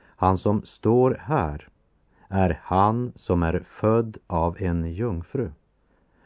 Han 0.06 0.38
som 0.38 0.62
står 0.64 1.18
här 1.22 1.70
är 2.28 2.60
han 2.64 3.12
som 3.16 3.44
är 3.44 3.64
född 3.70 4.18
av 4.28 4.58
en 4.60 4.94
jungfru 4.94 5.52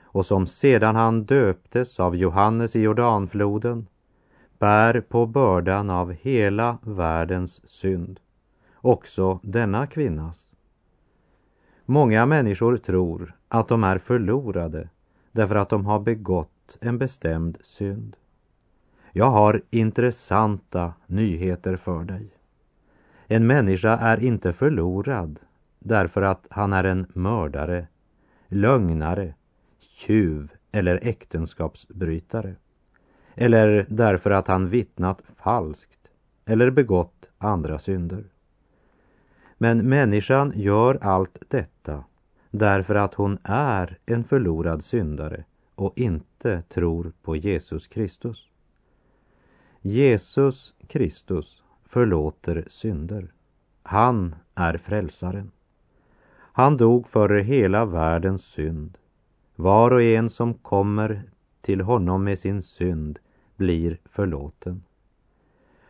och 0.03 0.25
som 0.25 0.47
sedan 0.47 0.95
han 0.95 1.23
döptes 1.23 1.99
av 1.99 2.15
Johannes 2.15 2.75
i 2.75 2.79
Jordanfloden 2.79 3.87
bär 4.61 5.01
på 5.01 5.25
bördan 5.25 5.89
av 5.89 6.11
hela 6.11 6.77
världens 6.81 7.69
synd, 7.69 8.19
också 8.75 9.39
denna 9.43 9.87
kvinnas. 9.87 10.51
Många 11.85 12.25
människor 12.25 12.77
tror 12.77 13.35
att 13.47 13.67
de 13.67 13.83
är 13.83 13.97
förlorade 13.97 14.89
därför 15.31 15.55
att 15.55 15.69
de 15.69 15.85
har 15.85 15.99
begått 15.99 16.77
en 16.81 16.97
bestämd 16.97 17.57
synd. 17.61 18.15
Jag 19.11 19.31
har 19.31 19.61
intressanta 19.69 20.93
nyheter 21.05 21.75
för 21.75 22.03
dig. 22.03 22.29
En 23.27 23.47
människa 23.47 23.97
är 23.97 24.23
inte 24.23 24.53
förlorad 24.53 25.39
därför 25.79 26.21
att 26.21 26.47
han 26.49 26.73
är 26.73 26.83
en 26.83 27.05
mördare, 27.13 27.87
lögnare, 28.47 29.33
tjuv 29.79 30.51
eller 30.71 30.99
äktenskapsbrytare. 31.01 32.55
Eller 33.35 33.85
därför 33.89 34.31
att 34.31 34.47
han 34.47 34.69
vittnat 34.69 35.21
falskt 35.37 35.99
eller 36.45 36.69
begått 36.69 37.29
andra 37.37 37.79
synder. 37.79 38.23
Men 39.57 39.89
människan 39.89 40.53
gör 40.55 40.97
allt 41.01 41.37
detta 41.47 42.03
därför 42.51 42.95
att 42.95 43.13
hon 43.13 43.37
är 43.43 43.97
en 44.05 44.23
förlorad 44.23 44.83
syndare 44.83 45.43
och 45.75 45.97
inte 45.97 46.61
tror 46.61 47.11
på 47.21 47.35
Jesus 47.35 47.87
Kristus. 47.87 48.49
Jesus 49.81 50.73
Kristus 50.87 51.63
förlåter 51.85 52.65
synder. 52.67 53.31
Han 53.83 54.35
är 54.55 54.77
frälsaren. 54.77 55.51
Han 56.53 56.77
dog 56.77 57.07
för 57.07 57.29
hela 57.29 57.85
världens 57.85 58.45
synd. 58.45 58.97
Var 59.55 59.91
och 59.91 60.01
en 60.01 60.29
som 60.29 60.53
kommer 60.53 61.23
till 61.61 61.81
honom 61.81 62.23
med 62.23 62.39
sin 62.39 62.61
synd 62.61 63.19
blir 63.55 63.97
förlåten. 64.05 64.83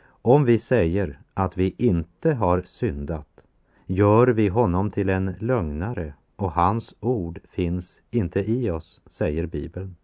Om 0.03 0.45
vi 0.45 0.59
säger 0.59 1.19
att 1.33 1.57
vi 1.57 1.75
inte 1.77 2.33
har 2.33 2.61
syndat 2.61 3.41
gör 3.85 4.27
vi 4.27 4.47
honom 4.47 4.91
till 4.91 5.09
en 5.09 5.35
lögnare 5.39 6.13
och 6.35 6.51
hans 6.51 6.95
ord 6.99 7.39
finns 7.49 8.01
inte 8.11 8.51
i 8.51 8.69
oss, 8.69 9.01
säger 9.09 9.45
Bibeln. 9.45 9.95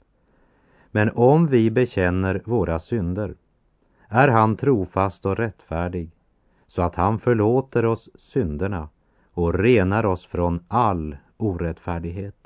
Men 0.91 1.11
om 1.15 1.47
vi 1.47 1.71
bekänner 1.71 2.41
våra 2.45 2.79
synder 2.79 3.35
är 4.07 4.27
han 4.27 4.57
trofast 4.57 5.25
och 5.25 5.37
rättfärdig 5.37 6.11
så 6.67 6.81
att 6.81 6.95
han 6.95 7.19
förlåter 7.19 7.85
oss 7.85 8.09
synderna 8.15 8.89
och 9.31 9.53
renar 9.53 10.05
oss 10.05 10.25
från 10.25 10.59
all 10.67 11.17
orättfärdighet. 11.37 12.36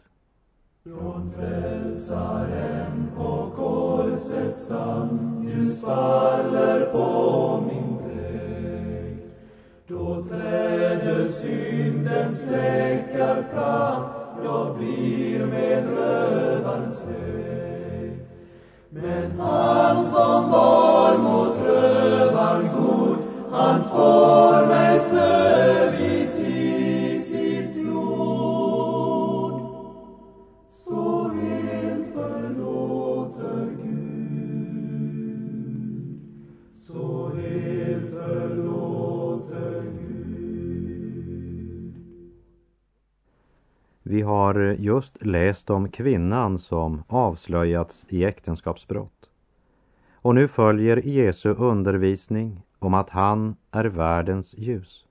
Från 0.84 1.34
frälsaren 1.38 3.12
på 3.18 3.52
korsets 3.56 4.62
stam 4.62 5.44
ljus 5.46 5.82
faller 5.82 6.86
på 6.92 7.64
min 7.68 7.98
dräkt. 7.98 9.26
Då 9.88 10.24
träder 10.24 11.28
syndens 11.28 12.42
fläckar 12.42 13.44
fram, 13.54 14.04
jag 14.44 14.78
blir 14.78 15.46
med 15.46 15.86
rövarens 15.98 16.98
släkt. 16.98 18.28
Men 18.90 19.40
han 19.40 20.06
som 20.06 20.52
var 20.52 21.18
mot 21.18 21.56
rövaren 21.66 22.70
god, 22.74 23.18
han 23.52 23.84
får 23.84 24.68
mig 24.68 25.00
snövit 25.00 26.36
hit. 26.36 26.81
Vi 44.12 44.22
har 44.22 44.56
just 44.80 45.26
läst 45.26 45.70
om 45.70 45.90
kvinnan 45.90 46.60
som 46.60 47.04
avslöjats 47.08 48.06
i 48.10 48.26
äktenskapsbrott. 48.26 49.30
Och 50.14 50.36
nu 50.36 50.48
följer 50.48 50.98
Jesu 50.98 51.50
undervisning 51.50 52.62
om 52.80 52.94
att 52.94 53.10
han 53.10 53.56
är 53.72 53.86
världens 53.86 54.54
ljus. 54.58 55.06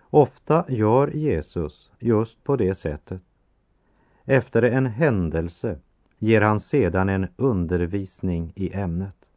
Ofta 0.00 0.64
gör 0.68 1.08
Jesus 1.08 1.90
just 1.98 2.44
på 2.44 2.56
det 2.56 2.74
sättet. 2.74 3.22
Efter 4.24 4.62
en 4.62 4.86
händelse 4.86 5.78
ger 6.18 6.40
han 6.40 6.60
sedan 6.60 7.08
en 7.08 7.26
undervisning 7.36 8.52
i 8.56 8.74
ämnet. 8.74 9.30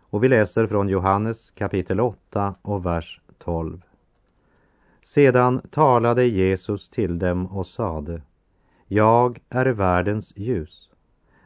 Och 0.00 0.24
vi 0.24 0.28
läser 0.28 0.66
från 0.66 0.88
Johannes 0.88 1.50
kapitel 1.50 2.00
8 2.00 2.54
och 2.62 2.86
vers 2.86 3.20
12. 3.38 3.82
Sedan 5.04 5.60
talade 5.70 6.24
Jesus 6.26 6.88
till 6.88 7.18
dem 7.18 7.46
och 7.46 7.66
sade 7.66 8.22
Jag 8.86 9.40
är 9.48 9.66
världens 9.66 10.32
ljus. 10.36 10.90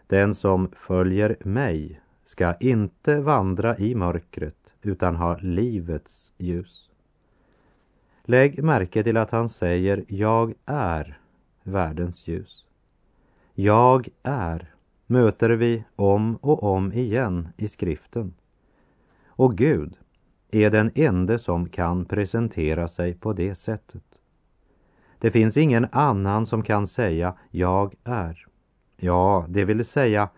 Den 0.06 0.34
som 0.34 0.70
följer 0.76 1.36
mig 1.40 2.00
ska 2.24 2.54
inte 2.54 3.20
vandra 3.20 3.78
i 3.78 3.94
mörkret 3.94 4.74
utan 4.82 5.16
ha 5.16 5.36
livets 5.36 6.32
ljus. 6.36 6.90
Lägg 8.22 8.62
märke 8.64 9.02
till 9.02 9.16
att 9.16 9.30
han 9.30 9.48
säger 9.48 10.04
Jag 10.08 10.54
är 10.66 11.18
världens 11.62 12.28
ljus. 12.28 12.66
Jag 13.54 14.08
är 14.22 14.74
möter 15.06 15.50
vi 15.50 15.84
om 15.96 16.36
och 16.36 16.62
om 16.62 16.92
igen 16.92 17.48
i 17.56 17.68
skriften. 17.68 18.34
Och 19.26 19.56
Gud 19.56 19.98
är 20.50 20.70
den 20.70 20.90
ende 20.94 21.38
som 21.38 21.68
kan 21.68 22.04
presentera 22.04 22.88
sig 22.88 23.14
på 23.14 23.32
det 23.32 23.54
sättet. 23.54 24.02
Det 25.18 25.30
finns 25.30 25.56
ingen 25.56 25.86
annan 25.92 26.46
som 26.46 26.62
kan 26.62 26.86
säga 26.86 27.34
jag 27.50 27.94
är. 28.04 28.46
Ja, 28.96 29.46
det 29.48 29.64
vill 29.64 29.84
säga, 29.84 30.28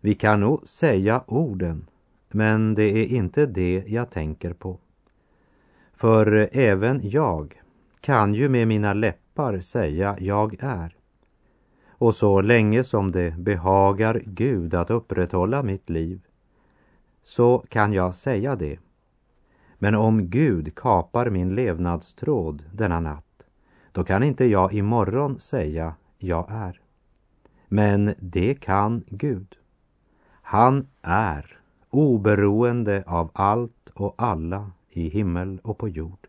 vi 0.00 0.14
kan 0.14 0.40
nog 0.40 0.68
säga 0.68 1.22
orden, 1.26 1.86
men 2.30 2.74
det 2.74 2.82
är 2.82 3.06
inte 3.06 3.46
det 3.46 3.84
jag 3.86 4.10
tänker 4.10 4.52
på. 4.52 4.78
För 5.94 6.48
även 6.52 7.00
jag 7.02 7.62
kan 8.00 8.34
ju 8.34 8.48
med 8.48 8.68
mina 8.68 8.94
läppar 8.94 9.60
säga 9.60 10.16
jag 10.20 10.56
är. 10.60 10.96
Och 11.88 12.14
så 12.14 12.40
länge 12.40 12.84
som 12.84 13.12
det 13.12 13.38
behagar 13.38 14.22
Gud 14.24 14.74
att 14.74 14.90
upprätthålla 14.90 15.62
mitt 15.62 15.90
liv 15.90 16.20
så 17.22 17.58
kan 17.68 17.92
jag 17.92 18.14
säga 18.14 18.56
det. 18.56 18.78
Men 19.78 19.94
om 19.94 20.28
Gud 20.28 20.74
kapar 20.74 21.30
min 21.30 21.54
levnadstråd 21.54 22.62
denna 22.72 23.00
natt, 23.00 23.46
då 23.92 24.04
kan 24.04 24.22
inte 24.22 24.44
jag 24.44 24.72
imorgon 24.72 25.40
säga 25.40 25.94
jag 26.18 26.50
är. 26.50 26.80
Men 27.68 28.14
det 28.18 28.54
kan 28.54 29.04
Gud. 29.06 29.56
Han 30.42 30.86
är 31.02 31.58
oberoende 31.90 33.04
av 33.06 33.30
allt 33.32 33.90
och 33.94 34.14
alla 34.18 34.70
i 34.90 35.08
himmel 35.08 35.60
och 35.62 35.78
på 35.78 35.88
jord. 35.88 36.26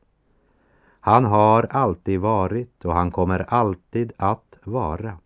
Han 0.99 1.25
har 1.25 1.63
alltid 1.63 2.19
varit 2.19 2.85
och 2.85 2.93
han 2.93 3.11
kommer 3.11 3.39
alltid 3.53 4.11
att 4.17 4.59
vara. 4.63 5.17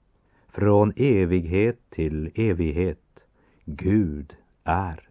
Från 0.48 0.94
evighet 0.96 1.80
till 1.90 2.32
evighet. 2.36 3.24
Gud 3.66 4.36
är. 4.64 5.10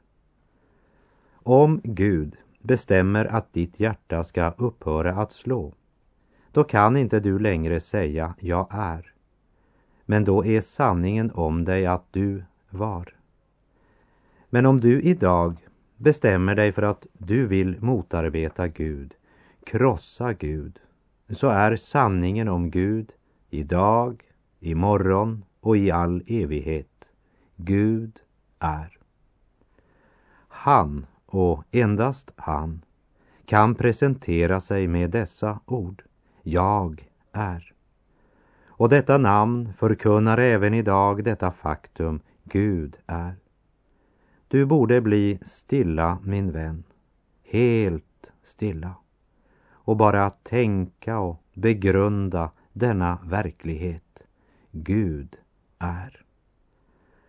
Om 1.43 1.81
Gud 1.85 2.37
bestämmer 2.63 3.25
att 3.25 3.53
ditt 3.53 3.81
hjärta 3.81 4.25
ska 4.25 4.51
upphöra 4.51 5.15
att 5.15 5.33
slå, 5.33 5.75
då 6.53 6.65
kan 6.65 6.97
inte 6.97 7.21
du 7.21 7.39
längre 7.39 7.81
säga 7.81 8.35
jag 8.39 8.67
är. 8.71 9.13
Men 10.05 10.25
då 10.25 10.45
är 10.45 10.61
sanningen 10.61 11.31
om 11.31 11.65
dig 11.65 11.87
att 11.87 12.05
du 12.11 12.45
var. 12.71 13.15
Men 14.51 14.67
om 14.67 14.81
du 14.81 15.03
idag 15.03 15.57
bestämmer 15.97 16.55
dig 16.55 16.73
för 16.73 16.83
att 16.83 17.07
du 17.13 17.47
vill 17.47 17.81
motarbeta 17.81 18.69
Gud, 18.69 19.15
krossa 19.65 20.33
Gud, 20.33 20.79
så 21.29 21.49
är 21.49 21.77
sanningen 21.77 22.49
om 22.49 22.71
Gud 22.71 23.13
idag, 23.51 24.23
imorgon 24.61 25.45
och 25.61 25.77
i 25.77 25.91
all 25.91 26.23
evighet. 26.27 27.05
Gud 27.57 28.21
är. 28.59 28.99
Han 30.49 31.07
och 31.31 31.65
endast 31.71 32.31
han 32.37 32.85
kan 33.45 33.75
presentera 33.75 34.61
sig 34.61 34.89
med 34.89 35.11
dessa 35.11 35.61
ord. 35.67 36.03
Jag 36.43 37.09
är. 37.33 37.73
Och 38.67 38.89
detta 38.89 39.19
namn 39.19 39.73
förkunnar 39.79 40.39
även 40.39 40.75
idag 40.75 41.25
detta 41.25 41.53
faktum. 41.53 42.21
Gud 42.45 42.97
är. 43.07 43.37
Du 44.49 44.67
borde 44.67 45.01
bli 45.01 45.39
stilla, 45.43 46.19
min 46.25 46.53
vän. 46.53 46.85
Helt 47.45 48.33
stilla. 48.43 48.95
Och 49.71 49.97
bara 49.97 50.31
tänka 50.31 51.19
och 51.19 51.43
begrunda 51.55 52.51
denna 52.73 53.19
verklighet. 53.25 54.23
Gud 54.71 55.37
är. 55.79 56.23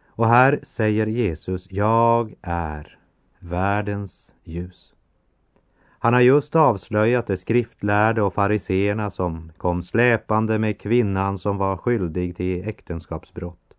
Och 0.06 0.28
här 0.28 0.60
säger 0.64 1.08
Jesus, 1.08 1.68
jag 1.72 2.34
är 2.42 3.01
världens 3.44 4.36
ljus. 4.44 4.94
Han 6.00 6.14
har 6.14 6.22
just 6.22 6.56
avslöjat 6.56 7.28
de 7.28 7.38
skriftlärde 7.38 8.22
och 8.22 8.34
fariseerna 8.34 9.10
som 9.10 9.52
kom 9.58 9.84
släpande 9.84 10.60
med 10.60 10.80
kvinnan 10.80 11.38
som 11.38 11.58
var 11.58 11.78
skyldig 11.78 12.36
till 12.36 12.68
äktenskapsbrott. 12.68 13.74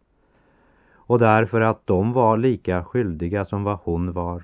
Och 0.93 1.19
därför 1.19 1.61
att 1.61 1.87
de 1.87 2.13
var 2.13 2.37
lika 2.37 2.85
skyldiga 2.85 3.45
som 3.45 3.65
vad 3.65 3.79
hon 3.83 4.13
var 4.13 4.43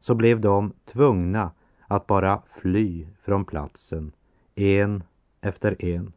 så 0.00 0.14
blev 0.14 0.40
de 0.40 0.72
tvungna 0.92 1.50
att 1.86 2.06
bara 2.06 2.42
fly 2.46 3.06
från 3.22 3.44
platsen, 3.44 4.12
en 4.54 5.02
efter 5.40 5.84
en. 5.84 6.12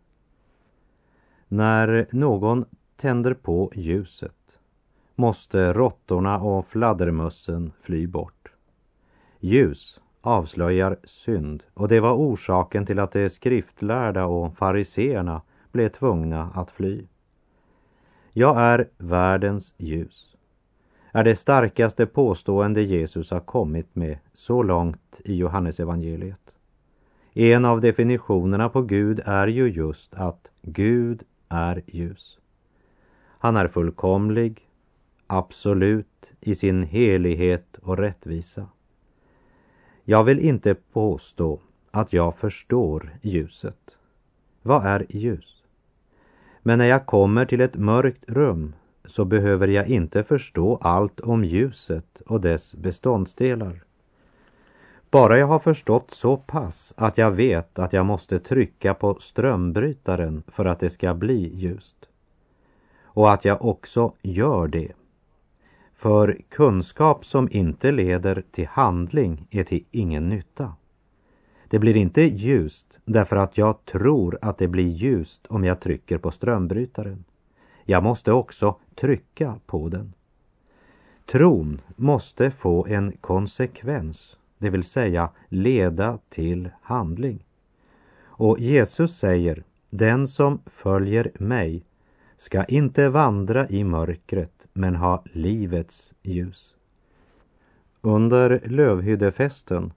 När 1.47 2.07
någon 2.11 2.65
tänder 2.95 3.33
på 3.33 3.71
ljuset 3.75 4.59
måste 5.15 5.73
råttorna 5.73 6.39
och 6.39 6.67
fladdermössen 6.67 7.71
fly 7.81 8.07
bort. 8.07 8.38
Ljus 9.39 9.99
avslöjar 10.21 10.97
synd 11.03 11.63
och 11.73 11.87
det 11.87 11.99
var 11.99 12.13
orsaken 12.13 12.85
till 12.85 12.99
att 12.99 13.11
de 13.11 13.29
skriftlärda 13.29 14.25
och 14.25 14.57
fariseerna 14.57 15.41
blev 15.71 15.89
tvungna 15.89 16.51
att 16.55 16.71
fly. 16.71 17.07
Jag 18.33 18.59
är 18.59 18.87
världens 18.97 19.73
ljus. 19.77 20.35
är 21.11 21.23
det 21.23 21.35
starkaste 21.35 22.05
påstående 22.05 22.81
Jesus 22.81 23.31
har 23.31 23.39
kommit 23.39 23.95
med 23.95 24.17
så 24.33 24.63
långt 24.63 25.21
i 25.25 25.35
Johannesevangeliet. 25.35 26.51
En 27.33 27.65
av 27.65 27.81
definitionerna 27.81 28.69
på 28.69 28.81
Gud 28.81 29.21
är 29.25 29.47
ju 29.47 29.67
just 29.67 30.15
att 30.15 30.51
Gud 30.61 31.23
är 31.49 31.81
ljus. 31.87 32.39
Han 33.27 33.57
är 33.57 33.67
fullkomlig, 33.67 34.69
absolut 35.27 36.33
i 36.41 36.55
sin 36.55 36.83
helighet 36.83 37.77
och 37.81 37.97
rättvisa. 37.97 38.67
Jag 40.09 40.23
vill 40.23 40.39
inte 40.39 40.75
påstå 40.75 41.59
att 41.91 42.13
jag 42.13 42.35
förstår 42.35 43.17
ljuset. 43.21 43.97
Vad 44.61 44.85
är 44.85 45.05
ljus? 45.09 45.63
Men 46.61 46.77
när 46.77 46.85
jag 46.85 47.05
kommer 47.05 47.45
till 47.45 47.61
ett 47.61 47.75
mörkt 47.75 48.23
rum 48.27 48.73
så 49.05 49.25
behöver 49.25 49.67
jag 49.67 49.87
inte 49.87 50.23
förstå 50.23 50.77
allt 50.81 51.19
om 51.19 51.43
ljuset 51.43 52.21
och 52.25 52.41
dess 52.41 52.75
beståndsdelar. 52.75 53.83
Bara 55.11 55.37
jag 55.37 55.47
har 55.47 55.59
förstått 55.59 56.11
så 56.11 56.37
pass 56.37 56.93
att 56.97 57.17
jag 57.17 57.31
vet 57.31 57.79
att 57.79 57.93
jag 57.93 58.05
måste 58.05 58.39
trycka 58.39 58.93
på 58.93 59.17
strömbrytaren 59.19 60.43
för 60.47 60.65
att 60.65 60.79
det 60.79 60.89
ska 60.89 61.13
bli 61.13 61.55
ljust. 61.55 62.09
Och 63.03 63.31
att 63.33 63.45
jag 63.45 63.65
också 63.65 64.13
gör 64.21 64.67
det. 64.67 64.98
För 65.99 66.41
kunskap 66.49 67.25
som 67.25 67.49
inte 67.51 67.91
leder 67.91 68.43
till 68.51 68.67
handling 68.67 69.47
är 69.49 69.63
till 69.63 69.85
ingen 69.91 70.29
nytta. 70.29 70.73
Det 71.67 71.79
blir 71.79 71.97
inte 71.97 72.21
ljust 72.21 72.99
därför 73.05 73.35
att 73.35 73.57
jag 73.57 73.85
tror 73.85 74.37
att 74.41 74.57
det 74.57 74.67
blir 74.67 74.87
ljust 74.87 75.47
om 75.47 75.63
jag 75.63 75.79
trycker 75.79 76.17
på 76.17 76.31
strömbrytaren. 76.31 77.23
Jag 77.83 78.03
måste 78.03 78.31
också 78.31 78.75
trycka 78.95 79.59
på 79.65 79.89
den. 79.89 80.13
Tron 81.25 81.81
måste 81.95 82.51
få 82.51 82.85
en 82.87 83.11
konsekvens, 83.11 84.37
det 84.57 84.69
vill 84.69 84.83
säga 84.83 85.29
leda 85.49 86.19
till 86.29 86.69
handling. 86.81 87.45
Och 88.23 88.59
Jesus 88.59 89.17
säger, 89.17 89.63
den 89.89 90.27
som 90.27 90.59
följer 90.65 91.31
mig 91.39 91.83
ska 92.39 92.63
inte 92.63 93.09
vandra 93.09 93.69
i 93.69 93.83
mörkret 93.83 94.67
men 94.73 94.95
ha 94.95 95.23
livets 95.33 96.13
ljus. 96.21 96.75
Under 98.01 98.61
lövhyddefesten 98.65 99.93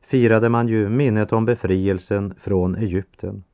firade 0.00 0.48
man 0.48 0.68
ju 0.68 0.88
minnet 0.88 1.32
om 1.32 1.44
befrielsen 1.44 2.34
från 2.40 2.76
Egypten 2.76 3.44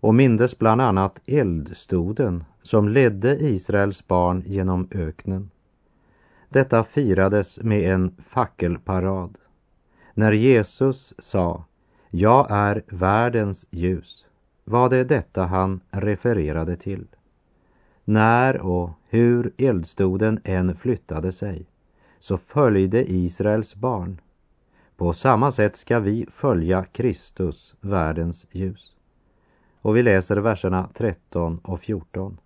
och 0.00 0.14
mindes 0.14 0.58
bland 0.58 0.80
annat 0.80 1.20
eldstoden 1.26 2.44
som 2.62 2.88
ledde 2.88 3.36
Israels 3.36 4.06
barn 4.06 4.42
genom 4.46 4.88
öknen. 4.90 5.50
Detta 6.48 6.84
firades 6.84 7.58
med 7.62 7.94
en 7.94 8.16
fackelparad. 8.28 9.38
När 10.14 10.32
Jesus 10.32 11.14
sa 11.18 11.64
”Jag 12.10 12.46
är 12.50 12.82
världens 12.86 13.66
ljus” 13.70 14.26
var 14.64 14.88
det 14.88 15.04
detta 15.04 15.44
han 15.44 15.80
refererade 15.90 16.76
till. 16.76 17.06
När 18.04 18.60
och 18.60 18.90
hur 19.08 19.52
eldstoden 19.56 20.40
än 20.44 20.76
flyttade 20.76 21.32
sig 21.32 21.66
så 22.18 22.38
följde 22.38 23.12
Israels 23.12 23.74
barn. 23.74 24.20
På 24.96 25.12
samma 25.12 25.52
sätt 25.52 25.76
ska 25.76 26.00
vi 26.00 26.26
följa 26.32 26.84
Kristus, 26.84 27.74
världens 27.80 28.46
ljus. 28.50 28.96
Och 29.82 29.96
vi 29.96 30.02
läser 30.02 30.36
verserna 30.36 30.88
13 30.94 31.58
och 31.58 31.80
14. 31.80 32.40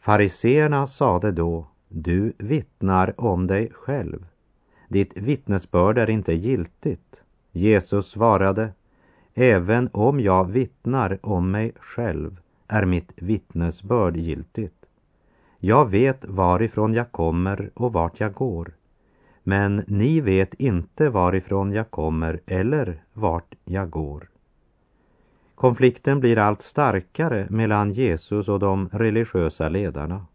Fariseerna 0.00 0.86
sade 0.86 1.32
då, 1.32 1.66
du 1.88 2.32
vittnar 2.38 3.20
om 3.20 3.46
dig 3.46 3.70
själv. 3.72 4.26
Ditt 4.88 5.16
vittnesbörd 5.16 5.98
är 5.98 6.10
inte 6.10 6.32
giltigt. 6.32 7.24
Jesus 7.52 8.10
svarade, 8.10 8.72
även 9.34 9.88
om 9.92 10.20
jag 10.20 10.50
vittnar 10.50 11.18
om 11.22 11.50
mig 11.50 11.72
själv 11.80 12.41
är 12.72 12.84
mitt 12.84 13.12
vittnesbörd 13.16 14.16
giltigt. 14.16 14.86
Jag 15.58 15.90
vet 15.90 16.24
varifrån 16.24 16.94
jag 16.94 17.12
kommer 17.12 17.70
och 17.74 17.92
vart 17.92 18.20
jag 18.20 18.34
går. 18.34 18.72
Men 19.42 19.84
ni 19.86 20.20
vet 20.20 20.54
inte 20.54 21.08
varifrån 21.08 21.72
jag 21.72 21.90
kommer 21.90 22.40
eller 22.46 23.02
vart 23.12 23.54
jag 23.64 23.90
går. 23.90 24.28
Konflikten 25.54 26.20
blir 26.20 26.38
allt 26.38 26.62
starkare 26.62 27.46
mellan 27.50 27.90
Jesus 27.90 28.48
och 28.48 28.58
de 28.58 28.88
religiösa 28.92 29.68
ledarna. 29.68 30.26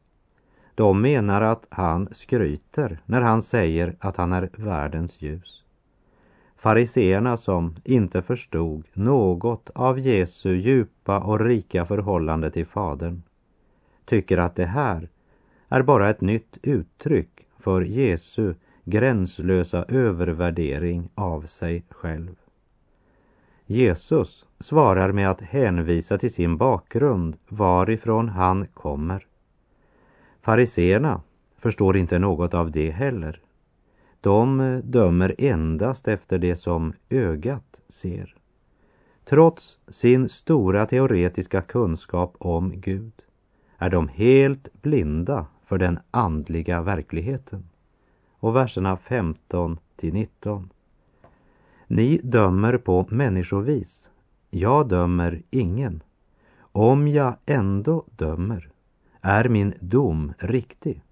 De 0.75 1.01
menar 1.01 1.41
att 1.41 1.65
han 1.69 2.07
skryter 2.11 2.99
när 3.05 3.21
han 3.21 3.41
säger 3.41 3.95
att 3.99 4.17
han 4.17 4.33
är 4.33 4.49
världens 4.53 5.21
ljus. 5.21 5.63
Fariseerna 6.57 7.37
som 7.37 7.75
inte 7.83 8.21
förstod 8.21 8.83
något 8.93 9.69
av 9.75 9.99
Jesu 9.99 10.55
djupa 10.55 11.19
och 11.19 11.39
rika 11.39 11.85
förhållande 11.85 12.51
till 12.51 12.65
Fadern 12.65 13.21
tycker 14.05 14.37
att 14.37 14.55
det 14.55 14.65
här 14.65 15.09
är 15.69 15.81
bara 15.81 16.09
ett 16.09 16.21
nytt 16.21 16.57
uttryck 16.61 17.47
för 17.59 17.81
Jesu 17.81 18.53
gränslösa 18.83 19.85
övervärdering 19.87 21.09
av 21.15 21.41
sig 21.41 21.83
själv. 21.89 22.35
Jesus 23.65 24.45
svarar 24.59 25.11
med 25.11 25.29
att 25.29 25.41
hänvisa 25.41 26.17
till 26.17 26.33
sin 26.33 26.57
bakgrund, 26.57 27.37
varifrån 27.47 28.29
han 28.29 28.67
kommer. 28.73 29.25
Fariseerna 30.41 31.21
förstår 31.57 31.97
inte 31.97 32.19
något 32.19 32.53
av 32.53 32.71
det 32.71 32.91
heller. 32.91 33.39
De 34.21 34.81
dömer 34.83 35.35
endast 35.37 36.07
efter 36.07 36.39
det 36.39 36.55
som 36.55 36.93
ögat 37.09 37.81
ser. 37.87 38.35
Trots 39.25 39.79
sin 39.87 40.29
stora 40.29 40.85
teoretiska 40.85 41.61
kunskap 41.61 42.35
om 42.37 42.73
Gud 42.75 43.13
är 43.77 43.89
de 43.89 44.07
helt 44.07 44.81
blinda 44.81 45.45
för 45.65 45.77
den 45.77 45.99
andliga 46.11 46.81
verkligheten. 46.81 47.69
Och 48.39 48.55
verserna 48.55 48.97
15 48.97 49.79
till 49.95 50.13
19. 50.13 50.69
Ni 51.87 52.19
dömer 52.23 52.77
på 52.77 53.07
människovis. 53.09 54.09
Jag 54.49 54.87
dömer 54.89 55.41
ingen. 55.49 56.03
Om 56.59 57.07
jag 57.07 57.35
ändå 57.45 58.05
dömer 58.15 58.69
är 59.21 59.49
min 59.49 59.73
dom 59.79 60.33
riktig 60.39 61.03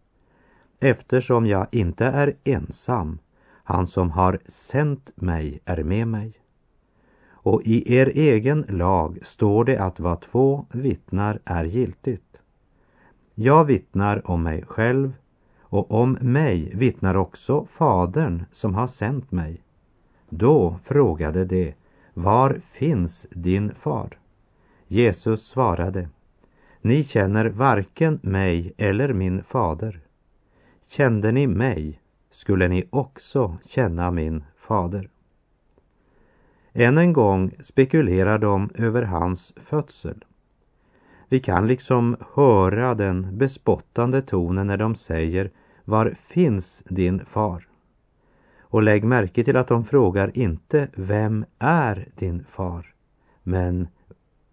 eftersom 0.80 1.46
jag 1.46 1.68
inte 1.72 2.06
är 2.06 2.36
ensam. 2.44 3.20
Han 3.64 3.88
som 3.88 4.12
har 4.12 4.40
sänt 4.46 5.12
mig 5.16 5.60
är 5.66 5.84
med 5.84 6.08
mig. 6.08 6.34
Och 7.30 7.62
i 7.64 7.96
er 7.96 8.12
egen 8.16 8.66
lag 8.70 9.20
står 9.24 9.66
det 9.66 9.78
att 9.78 10.00
vad 10.00 10.22
två 10.22 10.66
vittnar 10.72 11.40
är 11.46 11.66
giltigt. 11.66 12.42
Jag 13.36 13.66
vittnar 13.66 14.32
om 14.32 14.44
mig 14.44 14.64
själv 14.68 15.14
och 15.62 15.92
om 15.92 16.18
mig 16.22 16.72
vittnar 16.76 17.16
också 17.18 17.66
Fadern 17.66 18.46
som 18.52 18.76
har 18.76 18.88
sänt 18.88 19.32
mig. 19.32 19.62
Då 20.30 20.80
frågade 20.84 21.46
de, 21.46 21.74
var 22.14 22.62
finns 22.72 23.28
din 23.32 23.72
far? 23.76 24.20
Jesus 24.88 25.48
svarade, 25.48 26.10
ni 26.82 27.04
känner 27.04 27.46
varken 27.46 28.20
mig 28.22 28.74
eller 28.78 29.14
min 29.14 29.44
fader. 29.44 30.05
Kände 30.88 31.32
ni 31.32 31.48
mig 31.48 32.02
skulle 32.32 32.68
ni 32.68 32.88
också 32.90 33.58
känna 33.66 34.12
min 34.12 34.44
fader. 34.58 35.10
Än 36.74 36.98
en 36.98 37.14
gång 37.14 37.52
spekulerar 37.60 38.38
de 38.38 38.70
över 38.76 39.02
hans 39.04 39.54
födsel. 39.56 40.26
Vi 41.30 41.40
kan 41.40 41.68
liksom 41.68 42.18
höra 42.34 42.96
den 42.96 43.38
bespottande 43.38 44.22
tonen 44.22 44.68
när 44.68 44.78
de 44.78 44.96
säger 44.96 45.52
Var 45.84 46.16
finns 46.28 46.84
din 46.86 47.26
far? 47.26 47.68
Och 48.60 48.84
lägg 48.84 49.04
märke 49.04 49.44
till 49.44 49.58
att 49.58 49.68
de 49.68 49.86
frågar 49.86 50.38
inte 50.38 50.88
Vem 50.94 51.46
är 51.60 52.10
din 52.16 52.46
far? 52.50 52.94
Men 53.44 53.88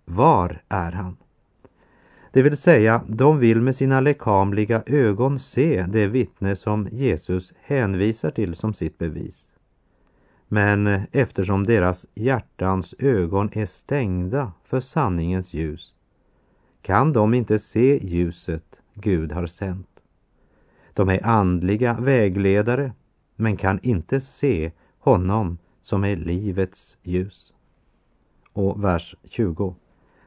var 0.04 0.62
är 0.68 0.92
han? 0.92 1.16
Det 2.32 2.42
vill 2.42 2.56
säga, 2.56 3.02
de 3.08 3.38
vill 3.38 3.60
med 3.60 3.76
sina 3.76 4.00
lekamliga 4.00 4.82
ögon 4.86 5.38
se 5.38 5.86
det 5.88 6.06
vittne 6.06 6.56
som 6.56 6.88
Jesus 6.92 7.52
hänvisar 7.60 8.30
till 8.30 8.54
som 8.54 8.74
sitt 8.74 8.98
bevis. 8.98 9.48
Men 10.48 11.00
eftersom 11.12 11.64
deras 11.64 12.06
hjärtans 12.14 12.94
ögon 12.98 13.50
är 13.52 13.66
stängda 13.66 14.52
för 14.64 14.80
sanningens 14.80 15.54
ljus 15.54 15.94
kan 16.82 17.12
de 17.12 17.34
inte 17.34 17.58
se 17.58 18.06
ljuset 18.06 18.82
Gud 18.94 19.32
har 19.32 19.46
sänt. 19.46 20.00
De 20.94 21.08
är 21.08 21.26
andliga 21.26 21.94
vägledare 21.94 22.92
men 23.36 23.56
kan 23.56 23.80
inte 23.82 24.20
se 24.20 24.72
honom 24.98 25.58
som 25.80 26.04
är 26.04 26.16
livets 26.16 26.98
ljus. 27.02 27.52
Och 28.52 28.84
vers 28.84 29.16
20. 29.24 29.74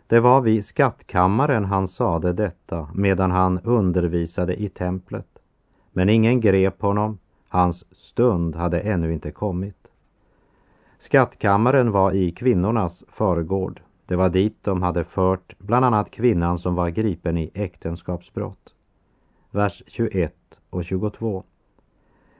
Det 0.07 0.19
var 0.19 0.41
vid 0.41 0.65
skattkammaren 0.65 1.65
han 1.65 1.87
sade 1.87 2.33
detta 2.33 2.89
medan 2.93 3.31
han 3.31 3.59
undervisade 3.59 4.61
i 4.61 4.69
templet. 4.69 5.27
Men 5.91 6.09
ingen 6.09 6.41
grep 6.41 6.81
honom, 6.81 7.17
hans 7.49 7.97
stund 7.97 8.55
hade 8.55 8.79
ännu 8.79 9.13
inte 9.13 9.31
kommit. 9.31 9.87
Skattkammaren 10.97 11.91
var 11.91 12.11
i 12.11 12.31
kvinnornas 12.31 13.03
förgård. 13.07 13.81
Det 14.05 14.15
var 14.15 14.29
dit 14.29 14.57
de 14.61 14.81
hade 14.83 15.03
fört 15.03 15.55
bland 15.57 15.85
annat 15.85 16.11
kvinnan 16.11 16.57
som 16.57 16.75
var 16.75 16.89
gripen 16.89 17.37
i 17.37 17.51
äktenskapsbrott. 17.53 18.73
Vers 19.51 19.83
21 19.87 20.35
och 20.69 20.85
22. 20.85 21.43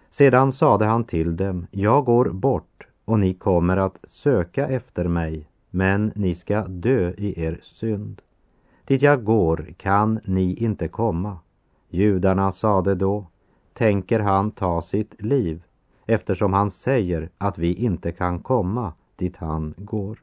Sedan 0.10 0.52
sade 0.52 0.86
han 0.86 1.04
till 1.04 1.36
dem, 1.36 1.68
jag 1.72 2.06
går 2.06 2.30
bort 2.30 2.88
och 3.06 3.20
ni 3.20 3.34
kommer 3.34 3.78
att 3.78 3.98
söka 4.04 4.68
efter 4.68 5.08
mig, 5.08 5.48
men 5.76 6.12
ni 6.16 6.36
ska 6.36 6.64
dö 6.68 7.14
i 7.18 7.44
er 7.46 7.60
synd. 7.62 8.22
Dit 8.86 9.02
jag 9.02 9.24
går 9.24 9.74
kan 9.78 10.20
ni 10.26 10.54
inte 10.54 10.88
komma. 10.88 11.38
Judarna 11.90 12.52
sade 12.52 12.96
då, 12.96 13.26
tänker 13.74 14.20
han 14.20 14.52
ta 14.52 14.82
sitt 14.82 15.22
liv 15.22 15.64
eftersom 16.06 16.54
han 16.54 16.72
säger 16.72 17.30
att 17.38 17.58
vi 17.58 17.74
inte 17.74 18.12
kan 18.12 18.40
komma 18.40 18.94
dit 19.16 19.38
han 19.38 19.74
går. 19.78 20.20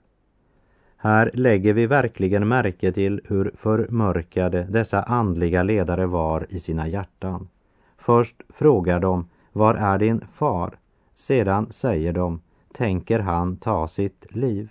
Här 0.96 1.30
lägger 1.34 1.72
vi 1.72 1.86
verkligen 1.86 2.48
märke 2.48 2.92
till 2.92 3.20
hur 3.24 3.52
förmörkade 3.56 4.62
dessa 4.62 5.02
andliga 5.02 5.62
ledare 5.62 6.06
var 6.06 6.46
i 6.48 6.60
sina 6.60 6.88
hjärtan. 6.88 7.48
Först 7.96 8.42
frågar 8.48 9.00
de, 9.00 9.28
var 9.52 9.74
är 9.74 9.98
din 9.98 10.24
far? 10.34 10.78
Sedan 11.14 11.72
säger 11.72 12.12
de, 12.12 12.40
tänker 12.72 13.18
han 13.18 13.56
ta 13.56 13.88
sitt 13.88 14.26
liv? 14.30 14.68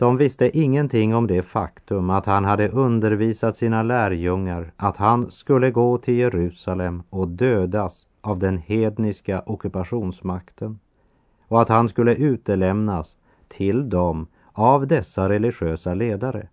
De 0.00 0.16
visste 0.16 0.58
ingenting 0.58 1.14
om 1.14 1.26
det 1.26 1.42
faktum 1.42 2.10
att 2.10 2.26
han 2.26 2.44
hade 2.44 2.68
undervisat 2.68 3.56
sina 3.56 3.82
lärjungar 3.82 4.72
att 4.76 4.96
han 4.96 5.30
skulle 5.30 5.70
gå 5.70 5.98
till 5.98 6.14
Jerusalem 6.14 7.02
och 7.10 7.28
dödas 7.28 8.06
av 8.20 8.38
den 8.38 8.58
hedniska 8.58 9.42
ockupationsmakten 9.46 10.78
och 11.48 11.62
att 11.62 11.68
han 11.68 11.88
skulle 11.88 12.14
utelämnas 12.14 13.16
till 13.48 13.88
dem 13.88 14.26
av 14.52 14.86
dessa 14.86 15.28
religiösa 15.28 15.94
ledare 15.94 16.48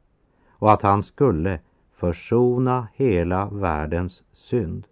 och 0.52 0.74
att 0.74 0.82
han 0.82 1.04
skulle 1.04 1.60
försona 1.96 2.88
hela 2.94 3.50
världens 3.50 4.24
synd. 4.32 4.88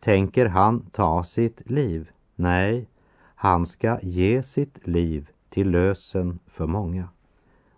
Tänker 0.00 0.46
han 0.46 0.86
ta 0.92 1.24
sitt 1.24 1.70
liv? 1.70 2.10
Nej, 2.34 2.88
han 3.34 3.66
ska 3.66 3.98
ge 4.02 4.42
sitt 4.42 4.86
liv 4.86 5.30
till 5.50 5.70
lösen 5.70 6.38
för 6.46 6.66
många. 6.66 7.08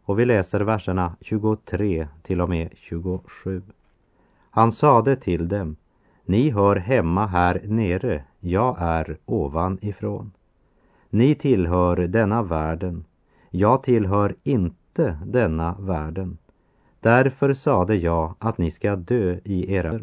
Och 0.07 0.19
vi 0.19 0.25
läser 0.25 0.61
verserna 0.61 1.17
23 1.21 2.09
till 2.23 2.41
och 2.41 2.49
med 2.49 2.71
27. 2.75 3.63
Han 4.51 4.73
sade 4.73 5.17
till 5.17 5.49
dem, 5.49 5.77
ni 6.25 6.51
hör 6.51 6.77
hemma 6.77 7.27
här 7.27 7.63
nere, 7.65 8.25
jag 8.41 8.77
är 8.81 9.19
ovanifrån. 9.25 10.33
Ni 11.11 11.35
tillhör 11.35 11.97
denna 11.97 12.43
världen, 12.43 13.05
jag 13.51 13.83
tillhör 13.83 14.35
inte 14.43 15.19
denna 15.27 15.77
världen. 15.79 16.39
Därför 17.01 17.55
sade 17.55 17.97
jag 17.97 18.35
att 18.39 18.59
ni 18.59 18.71
ska 18.71 18.97
dö 18.97 19.39
i 19.45 19.75
era 19.75 20.01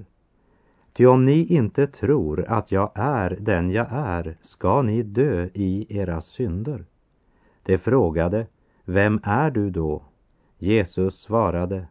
Ty 0.94 1.06
om 1.06 1.26
ni 1.26 1.46
inte 1.46 1.88
tror 1.88 2.46
att 2.48 2.72
jag 2.72 2.92
är 2.96 3.38
den 3.40 3.72
jag 3.72 3.88
är 3.90 4.38
ska 4.42 4.82
ni 4.82 5.04
dö 5.04 5.50
i 5.54 5.98
era 6.00 6.22
synder. 6.22 6.86
De 7.64 7.78
frågade, 7.78 8.48
vem 8.86 9.20
är 9.24 9.52
du 9.52 9.70
då? 9.70 10.04
Jesus 10.58 11.22
svarade, 11.22 11.88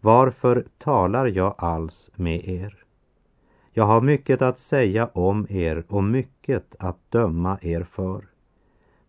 varför 0.00 0.64
talar 0.78 1.26
jag 1.26 1.54
alls 1.58 2.10
med 2.14 2.48
er? 2.48 2.84
Jag 3.72 3.84
har 3.84 4.00
mycket 4.00 4.42
att 4.42 4.58
säga 4.58 5.06
om 5.12 5.46
er 5.50 5.84
och 5.88 6.04
mycket 6.04 6.76
att 6.78 7.10
döma 7.10 7.58
er 7.62 7.82
för. 7.82 8.24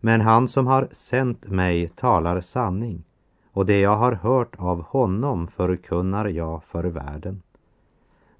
Men 0.00 0.20
han 0.20 0.48
som 0.48 0.66
har 0.66 0.88
sänt 0.92 1.48
mig 1.48 1.88
talar 1.88 2.40
sanning 2.40 3.04
och 3.52 3.66
det 3.66 3.80
jag 3.80 3.96
har 3.96 4.12
hört 4.12 4.56
av 4.58 4.82
honom 4.82 5.48
förkunnar 5.48 6.26
jag 6.26 6.64
för 6.64 6.84
världen. 6.84 7.42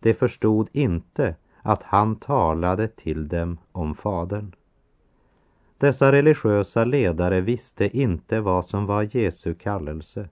De 0.00 0.14
förstod 0.14 0.68
inte 0.72 1.34
att 1.62 1.82
han 1.82 2.16
talade 2.16 2.88
till 2.88 3.28
dem 3.28 3.58
om 3.72 3.94
Fadern. 3.94 4.54
Dessa 5.80 6.12
religiösa 6.12 6.84
ledare 6.84 7.40
visste 7.40 7.96
inte 7.98 8.40
vad 8.40 8.64
som 8.64 8.86
var 8.86 9.16
Jesu 9.16 9.54
kallelse 9.54 10.28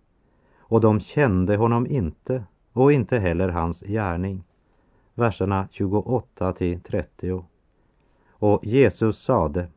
och 0.59 0.81
de 0.81 1.01
kände 1.01 1.57
honom 1.57 1.87
inte 1.87 2.45
och 2.73 2.93
inte 2.93 3.19
heller 3.19 3.49
hans 3.49 3.81
gärning. 3.81 4.45
Verserna 5.15 5.69
28 5.71 6.53
till 6.53 6.81
30. 6.81 7.45
Och 8.31 8.65
Jesus 8.65 9.19
sade 9.19 9.69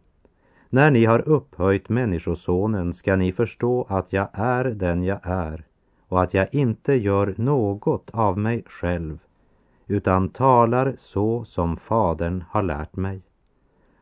När 0.70 0.92
ni 0.92 1.06
har 1.06 1.30
upphöjt 1.30 1.90
Människosonen 1.90 2.94
ska 2.94 3.16
ni 3.16 3.32
förstå 3.32 3.86
att 3.90 4.14
jag 4.14 4.28
är 4.34 4.64
den 4.64 5.04
jag 5.04 5.20
är 5.24 5.66
och 6.08 6.22
att 6.22 6.34
jag 6.34 6.56
inte 6.56 6.94
gör 6.94 7.36
något 7.38 8.10
av 8.14 8.38
mig 8.38 8.64
själv 8.68 9.20
utan 9.88 10.30
talar 10.30 10.96
så 10.98 11.46
som 11.46 11.78
Fadern 11.78 12.44
har 12.50 12.64
lärt 12.64 12.96
mig. 12.96 13.22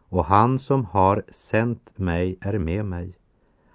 Och 0.10 0.26
han 0.26 0.60
som 0.60 0.86
har 0.86 1.24
sänt 1.30 1.98
mig 1.98 2.38
är 2.42 2.58
med 2.58 2.86
mig. 2.86 3.18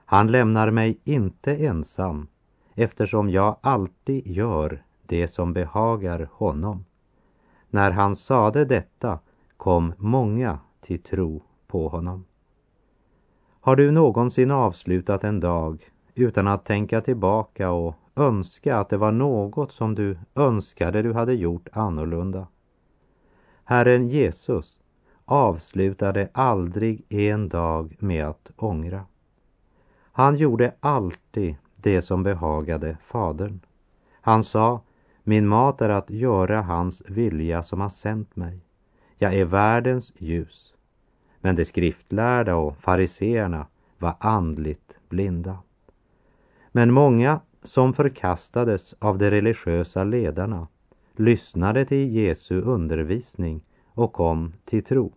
Han 0.04 0.32
lämnar 0.32 0.70
mig 0.70 0.98
inte 1.04 1.56
ensam 1.56 2.26
eftersom 2.74 3.30
jag 3.30 3.56
alltid 3.60 4.26
gör 4.26 4.82
det 5.06 5.28
som 5.28 5.52
behagar 5.52 6.28
honom. 6.32 6.84
När 7.70 7.90
han 7.90 8.16
sade 8.16 8.64
detta 8.64 9.18
kom 9.56 9.92
många 9.98 10.58
till 10.80 11.02
tro 11.02 11.42
på 11.66 11.88
honom. 11.88 12.24
Har 13.60 13.76
du 13.76 13.90
någonsin 13.90 14.50
avslutat 14.50 15.24
en 15.24 15.40
dag 15.40 15.90
utan 16.14 16.46
att 16.46 16.64
tänka 16.64 17.00
tillbaka 17.00 17.70
och 17.70 17.94
önska 18.16 18.76
att 18.76 18.88
det 18.88 18.96
var 18.96 19.12
något 19.12 19.72
som 19.72 19.94
du 19.94 20.18
önskade 20.34 21.02
du 21.02 21.12
hade 21.12 21.34
gjort 21.34 21.68
annorlunda? 21.72 22.46
Herren 23.64 24.08
Jesus 24.08 24.80
avslutade 25.24 26.28
aldrig 26.32 27.04
en 27.08 27.48
dag 27.48 27.96
med 27.98 28.26
att 28.26 28.50
ångra. 28.56 29.04
Han 30.12 30.37
gjorde 30.37 30.74
alltid 30.80 31.56
det 31.76 32.02
som 32.02 32.22
behagade 32.22 32.96
Fadern. 33.06 33.60
Han 34.20 34.44
sa, 34.44 34.80
min 35.22 35.46
mat 35.46 35.80
är 35.80 35.88
att 35.88 36.10
göra 36.10 36.62
hans 36.62 37.02
vilja 37.08 37.62
som 37.62 37.80
har 37.80 37.88
sänt 37.88 38.37
mig. 38.37 38.60
Jag 39.18 39.34
är 39.34 39.44
världens 39.44 40.12
ljus. 40.16 40.74
Men 41.40 41.56
de 41.56 41.64
skriftlärda 41.64 42.56
och 42.56 42.76
fariseerna 42.76 43.66
var 43.98 44.14
andligt 44.18 44.92
blinda. 45.08 45.58
Men 46.72 46.92
många 46.92 47.40
som 47.62 47.94
förkastades 47.94 48.94
av 48.98 49.18
de 49.18 49.30
religiösa 49.30 50.04
ledarna 50.04 50.68
lyssnade 51.16 51.84
till 51.84 52.14
Jesu 52.14 52.60
undervisning 52.60 53.60
och 53.94 54.12
kom 54.12 54.52
till 54.64 54.85
tro. 54.85 55.12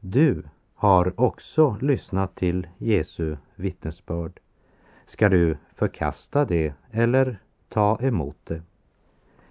Du 0.00 0.44
har 0.74 1.20
också 1.20 1.76
lyssnat 1.80 2.34
till 2.34 2.66
Jesu 2.78 3.36
vittnesbörd. 3.54 4.40
Ska 5.06 5.28
du 5.28 5.56
förkasta 5.74 6.44
det 6.44 6.74
eller 6.90 7.38
ta 7.68 7.98
emot 8.00 8.36
det? 8.44 8.62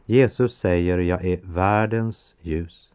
Jesus 0.06 0.58
säger, 0.58 0.98
jag 0.98 1.26
är 1.26 1.40
världens 1.44 2.36
ljus. 2.42 2.94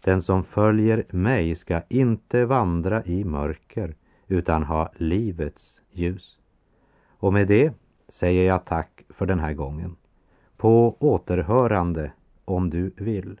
Den 0.00 0.22
som 0.22 0.44
följer 0.44 1.04
mig 1.10 1.54
ska 1.54 1.82
inte 1.88 2.44
vandra 2.44 3.04
i 3.04 3.24
mörker 3.24 3.94
utan 4.26 4.62
ha 4.62 4.92
livets 4.96 5.80
ljus. 5.90 6.38
Och 7.08 7.32
med 7.32 7.48
det 7.48 7.72
säger 8.08 8.48
jag 8.48 8.64
tack 8.64 9.02
för 9.08 9.26
den 9.26 9.40
här 9.40 9.52
gången. 9.52 9.96
På 10.56 10.96
återhörande 10.98 12.12
om 12.44 12.70
du 12.70 12.92
vill. 12.96 13.40